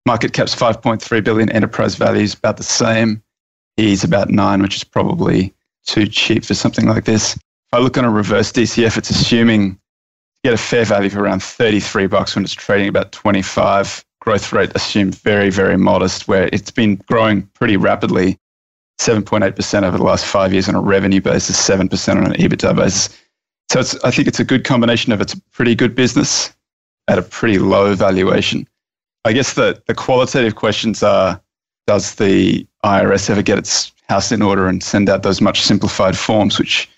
[0.06, 1.50] Market cap's 5.3 billion.
[1.52, 3.24] Enterprise value is about the same.
[3.78, 5.54] He's about nine, which is probably
[5.86, 7.36] too cheap for something like this.
[7.36, 7.42] If
[7.74, 9.78] I look on a reverse DCF, it's assuming you
[10.44, 14.72] get a fair value of around 33 bucks when it's trading about 25 growth rate
[14.76, 18.40] assumed very, very modest, where it's been growing pretty rapidly
[19.00, 23.10] 7.8% over the last five years on a revenue basis, 7% on an EBITDA basis.
[23.72, 26.54] So I think it's a good combination of it's a pretty good business
[27.08, 28.68] at a pretty low valuation.
[29.26, 31.42] I guess the, the qualitative questions are
[31.88, 36.18] Does the IRS ever get its house in order and send out those much simplified
[36.18, 36.90] forms, which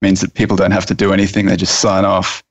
[0.00, 2.42] means that people don't have to do anything, they just sign off?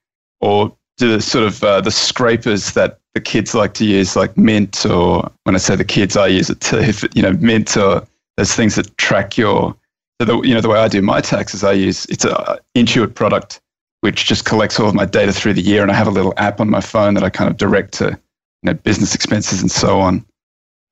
[0.41, 4.85] Or the sort of uh, the scrapers that the kids like to use, like Mint,
[4.85, 6.91] or when I say the kids, I use it too.
[7.13, 8.05] You know, Mint or
[8.37, 9.75] those things that track your.
[10.19, 13.13] So the, you know, the way I do my taxes, I use it's a Intuit
[13.13, 13.61] product
[14.01, 16.33] which just collects all of my data through the year, and I have a little
[16.37, 18.17] app on my phone that I kind of direct to, you
[18.63, 20.25] know, business expenses and so on,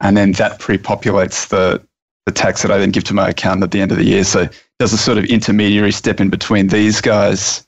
[0.01, 1.81] and then that pre-populates the
[2.25, 4.23] the tax that I then give to my accountant at the end of the year.
[4.23, 4.49] So
[4.79, 7.65] does a sort of intermediary step in between these guys,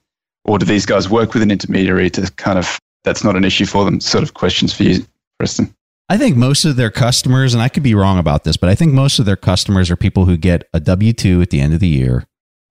[0.48, 3.66] or do these guys work with an intermediary to kind of that's not an issue
[3.66, 4.00] for them.
[4.00, 5.06] Sort of questions for you,
[5.40, 5.74] Preston.
[6.10, 8.76] I think most of their customers, and I could be wrong about this, but I
[8.76, 11.74] think most of their customers are people who get a W 2 at the end
[11.74, 12.26] of the year,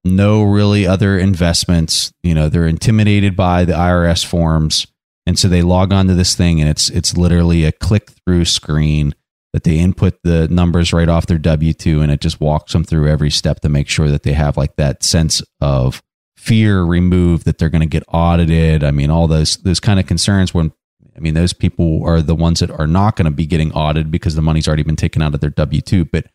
[0.04, 2.12] no really other investments.
[2.22, 4.86] You know, they're intimidated by the IRS forms.
[5.26, 8.44] And so they log on to this thing and it's it's literally a click through
[8.44, 9.14] screen
[9.52, 12.84] that they input the numbers right off their W 2 and it just walks them
[12.84, 16.00] through every step to make sure that they have like that sense of
[16.46, 18.84] fear removed that they're going to get audited.
[18.84, 20.72] I mean, all those those kind of concerns when
[21.16, 24.10] I mean, those people are the ones that are not going to be getting audited
[24.10, 26.04] because the money's already been taken out of their W 2.
[26.04, 26.26] But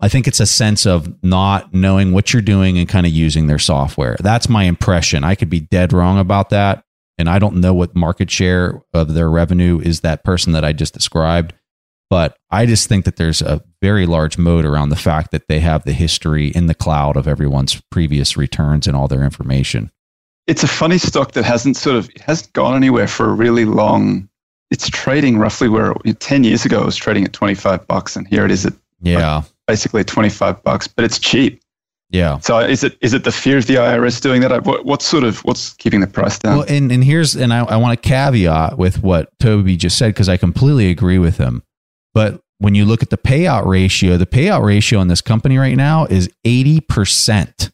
[0.00, 3.48] I think it's a sense of not knowing what you're doing and kind of using
[3.48, 4.16] their software.
[4.20, 5.24] That's my impression.
[5.24, 6.84] I could be dead wrong about that.
[7.18, 10.72] And I don't know what market share of their revenue is that person that I
[10.72, 11.52] just described.
[12.10, 15.60] But I just think that there's a very large moat around the fact that they
[15.60, 19.90] have the history in the cloud of everyone's previous returns and all their information.
[20.46, 24.28] It's a funny stock that hasn't sort of hasn't gone anywhere for a really long.
[24.70, 28.26] It's trading roughly where ten years ago it was trading at twenty five bucks, and
[28.26, 31.60] here it is at yeah basically twenty five bucks, but it's cheap.
[32.10, 32.38] Yeah.
[32.38, 34.64] So is it is it the fear of the IRS doing that?
[34.64, 36.56] What, what's sort of what's keeping the price down?
[36.58, 40.14] Well, and, and here's and I, I want to caveat with what Toby just said
[40.14, 41.62] because I completely agree with him.
[42.14, 45.76] But when you look at the payout ratio, the payout ratio in this company right
[45.76, 47.70] now is 80%.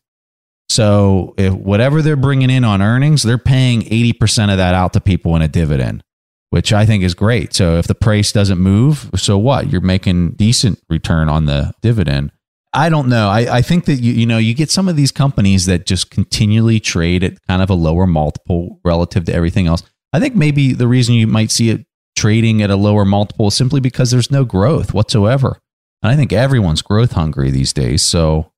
[0.69, 5.01] So if whatever they're bringing in on earnings, they're paying 80% of that out to
[5.01, 6.03] people in a dividend,
[6.51, 7.55] which I think is great.
[7.55, 9.71] So if the price doesn't move, so what?
[9.71, 12.33] You're making decent return on the dividend.
[12.75, 13.29] I don't know.
[13.29, 16.11] I, I think that you you know you get some of these companies that just
[16.11, 19.85] continually trade at kind of a lower multiple relative to everything else.
[20.13, 21.87] I think maybe the reason you might see it
[22.25, 25.59] trading at a lower multiple simply because there's no growth whatsoever.
[26.03, 28.01] And I think everyone's growth hungry these days.
[28.01, 28.51] So,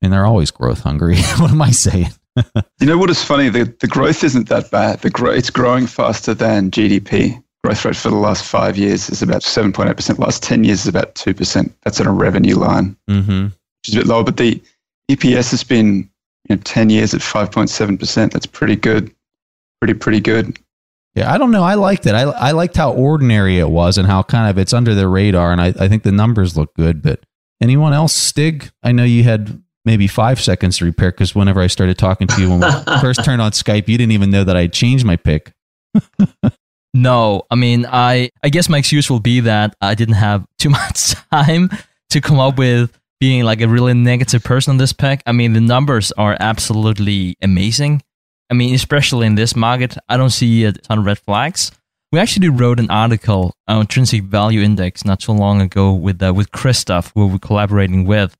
[0.00, 1.16] and they're always growth hungry.
[1.38, 2.10] what am I saying?
[2.78, 3.48] you know what is funny?
[3.48, 5.00] The the growth isn't that bad.
[5.00, 7.42] The gro- it's growing faster than GDP.
[7.64, 10.20] Growth rate for the last five years is about seven point eight percent.
[10.20, 11.74] Last ten years is about two percent.
[11.82, 13.44] That's on a revenue line, Mm-hmm.
[13.46, 14.22] which is a bit lower.
[14.22, 14.62] But the
[15.10, 16.08] EPS has been
[16.48, 18.32] you know, ten years at five point seven percent.
[18.32, 19.12] That's pretty good.
[19.80, 20.56] Pretty pretty good.
[21.14, 21.62] Yeah, I don't know.
[21.62, 22.14] I liked it.
[22.14, 25.52] I, I liked how ordinary it was and how kind of it's under the radar.
[25.52, 27.02] And I, I think the numbers look good.
[27.02, 27.20] But
[27.60, 28.70] anyone else, Stig?
[28.82, 32.40] I know you had maybe five seconds to repair because whenever I started talking to
[32.40, 35.04] you when we first turned on Skype, you didn't even know that I had changed
[35.04, 35.52] my pick.
[36.94, 40.70] No, I mean, I I guess my excuse will be that I didn't have too
[40.70, 41.70] much time
[42.10, 45.22] to come up with being like a really negative person on this pick.
[45.26, 48.02] I mean, the numbers are absolutely amazing.
[48.52, 51.72] I mean, especially in this market, I don't see a ton of red flags.
[52.12, 56.34] We actually wrote an article on intrinsic value index not too long ago with uh,
[56.34, 58.36] with Christoph, who we're collaborating with,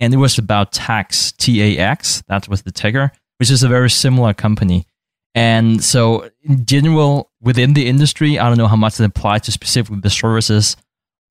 [0.00, 2.22] and it was about Tax T A X.
[2.26, 4.86] That was the ticker, which is a very similar company.
[5.34, 9.52] And so, in general, within the industry, I don't know how much it applies to
[9.52, 10.74] specifically the services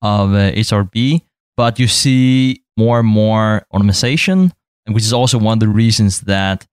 [0.03, 1.23] of uh, HRB,
[1.57, 4.53] but you see more and more automation,
[4.86, 6.67] which is also one of the reasons that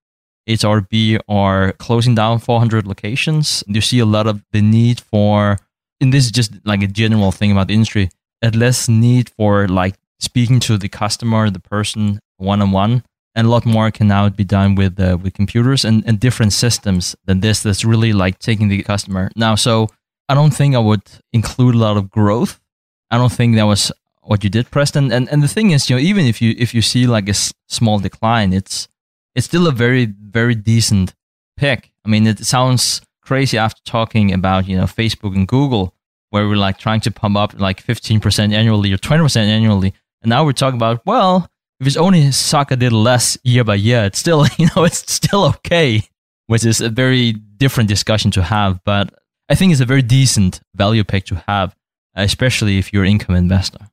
[0.48, 3.64] HRB are closing down 400 locations.
[3.66, 5.58] You see a lot of the need for,
[6.00, 8.10] and this is just like a general thing about the industry,
[8.42, 13.02] a less need for like speaking to the customer, the person one on one
[13.36, 16.52] and a lot more can now be done with uh, with computers and, and different
[16.52, 19.30] systems than this that's really like taking the customer.
[19.36, 19.88] Now so
[20.28, 22.58] i don't think i would include a lot of growth.
[23.10, 23.92] I don't think that was
[24.22, 25.12] what you did preston.
[25.12, 27.36] And and the thing is you know even if you if you see like a
[27.42, 28.88] s- small decline it's
[29.36, 31.14] it's still a very very decent
[31.56, 35.94] pick i mean it sounds crazy after talking about you know facebook and google
[36.30, 40.44] where we're like trying to pump up like 15% annually or 20% annually and now
[40.44, 41.48] we're talking about well
[41.80, 45.12] if it's only suck a little less year by year, it's still, you know, it's
[45.12, 46.02] still okay,
[46.46, 48.80] which is a very different discussion to have.
[48.84, 49.12] But
[49.48, 51.74] I think it's a very decent value pick to have,
[52.14, 53.86] especially if you're an income investor.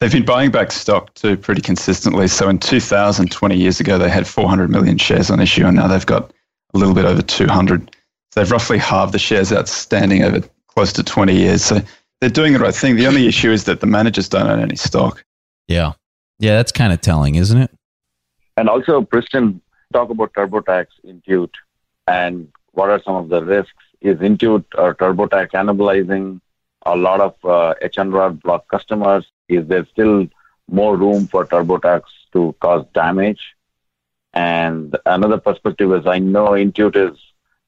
[0.00, 2.26] They've been buying back stock too pretty consistently.
[2.26, 5.88] So in 2000, 20 years ago, they had 400 million shares on issue, and now
[5.88, 6.32] they've got
[6.72, 7.94] a little bit over 200.
[8.30, 11.62] So they've roughly halved the shares outstanding over close to 20 years.
[11.62, 11.82] So
[12.20, 12.96] they're doing the right thing.
[12.96, 15.22] The only issue is that the managers don't own any stock.
[15.68, 15.92] Yeah.
[16.38, 17.70] Yeah, that's kind of telling, isn't it?
[18.56, 19.60] And also, Preston,
[19.92, 21.50] talk about TurboTax, Intuit,
[22.06, 23.84] and what are some of the risks?
[24.00, 26.40] Is Intuit or TurboTax cannibalizing
[26.86, 29.30] a lot of uh, H&R block customers?
[29.56, 30.26] Is there still
[30.68, 33.40] more room for TurboTax to cause damage?
[34.32, 37.18] And another perspective is I know Intuit is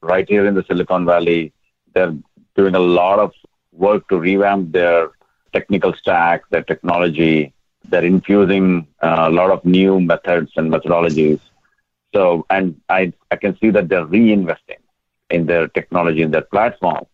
[0.01, 1.53] right here in the Silicon Valley.
[1.93, 2.15] They're
[2.55, 3.33] doing a lot of
[3.71, 5.09] work to revamp their
[5.51, 7.53] technical stack, their technology.
[7.89, 11.39] They're infusing uh, a lot of new methods and methodologies.
[12.13, 14.77] So, and I, I can see that they're reinvesting
[15.29, 17.05] in their technology, in their platform.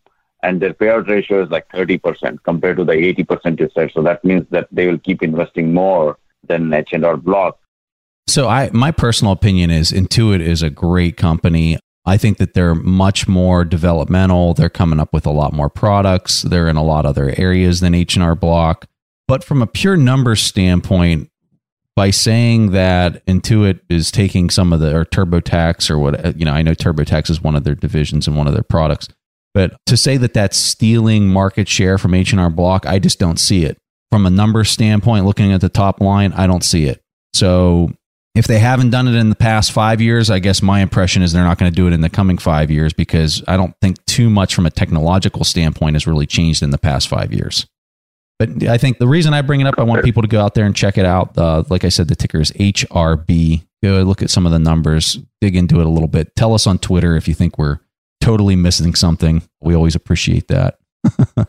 [0.41, 3.91] And their payout ratio is like 30% compared to the 80% you said.
[3.93, 6.17] So that means that they will keep investing more
[6.47, 7.59] than H&R Block.
[8.27, 11.79] So I my personal opinion is Intuit is a great company.
[12.05, 14.53] I think that they're much more developmental.
[14.53, 16.43] They're coming up with a lot more products.
[16.43, 18.85] They're in a lot other areas than H&R Block.
[19.27, 21.29] But from a pure numbers standpoint,
[21.95, 26.53] by saying that Intuit is taking some of the or TurboTax or what you know,
[26.53, 29.09] I know TurboTax is one of their divisions and one of their products.
[29.53, 33.65] But to say that that's stealing market share from H&R Block, I just don't see
[33.65, 33.77] it.
[34.11, 37.01] From a number standpoint, looking at the top line, I don't see it.
[37.33, 37.91] So
[38.35, 41.31] if they haven't done it in the past five years, I guess my impression is
[41.33, 44.03] they're not going to do it in the coming five years because I don't think
[44.05, 47.67] too much from a technological standpoint has really changed in the past five years.
[48.37, 50.53] But I think the reason I bring it up, I want people to go out
[50.53, 51.37] there and check it out.
[51.37, 53.65] Uh, like I said, the ticker is HRB.
[53.83, 56.35] Go look at some of the numbers, dig into it a little bit.
[56.35, 57.79] Tell us on Twitter if you think we're
[58.21, 59.43] totally missing something.
[59.61, 60.79] We always appreciate that.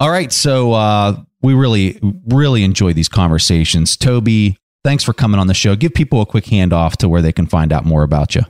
[0.00, 0.32] All right.
[0.32, 3.96] So uh, we really, really enjoy these conversations.
[3.96, 5.74] Toby, Thanks for coming on the show.
[5.76, 8.42] Give people a quick handoff to where they can find out more about you.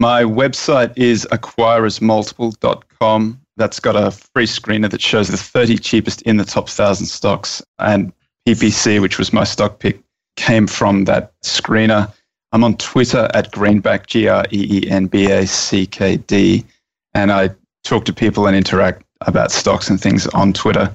[0.00, 3.40] My website is acquirersmultiple.com.
[3.56, 7.62] That's got a free screener that shows the 30 cheapest in the top 1,000 stocks.
[7.78, 8.12] And
[8.48, 10.00] PPC, which was my stock pick,
[10.36, 12.12] came from that screener.
[12.54, 16.64] I'm on Twitter at Greenback, G R E E N B A C K D.
[17.12, 17.50] And I
[17.82, 20.94] talk to people and interact about stocks and things on Twitter.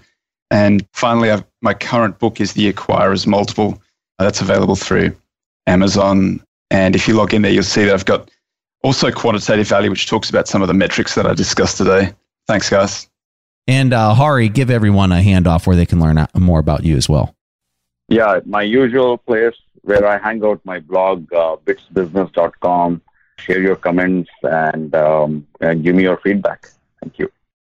[0.52, 3.80] And finally, I've, my current book is The Acquirer's Multiple.
[4.20, 5.14] That's available through
[5.68, 6.42] Amazon.
[6.72, 8.32] And if you log in there, you'll see that I've got
[8.82, 12.14] also quantitative value, which talks about some of the metrics that I discussed today.
[12.48, 13.10] Thanks, guys.
[13.68, 17.10] And uh, Hari, give everyone a handoff where they can learn more about you as
[17.10, 17.36] well.
[18.08, 23.02] Yeah, my usual place where I hang out, my blog, uh, bitsbusiness.com.
[23.40, 26.68] Share your comments and, um, and give me your feedback.
[27.02, 27.32] Thank you.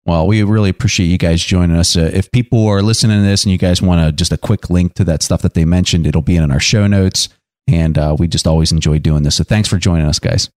[0.05, 1.95] Well, we really appreciate you guys joining us.
[1.95, 4.69] Uh, if people are listening to this and you guys want to just a quick
[4.69, 7.29] link to that stuff that they mentioned, it'll be in our show notes.
[7.67, 9.35] And uh, we just always enjoy doing this.
[9.35, 10.49] So thanks for joining us, guys.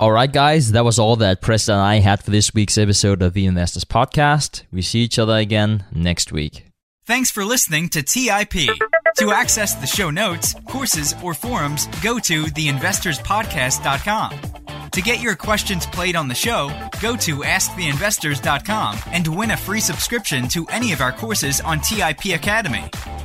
[0.00, 3.22] All right, guys, that was all that Preston and I had for this week's episode
[3.22, 4.62] of the Investors Podcast.
[4.72, 6.69] We see each other again next week.
[7.10, 8.52] Thanks for listening to TIP.
[9.18, 14.90] To access the show notes, courses, or forums, go to theinvestorspodcast.com.
[14.92, 16.68] To get your questions played on the show,
[17.02, 22.26] go to asktheinvestors.com and win a free subscription to any of our courses on TIP
[22.26, 22.84] Academy.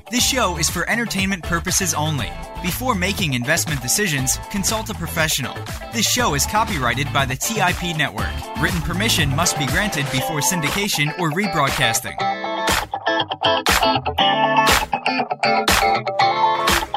[0.10, 2.32] This show is for entertainment purposes only.
[2.64, 5.54] Before making investment decisions, consult a professional.
[5.94, 8.34] This show is copyrighted by the TIP network.
[8.60, 12.16] Written permission must be granted before syndication or rebroadcasting.
[13.84, 13.98] え
[16.92, 16.95] っ?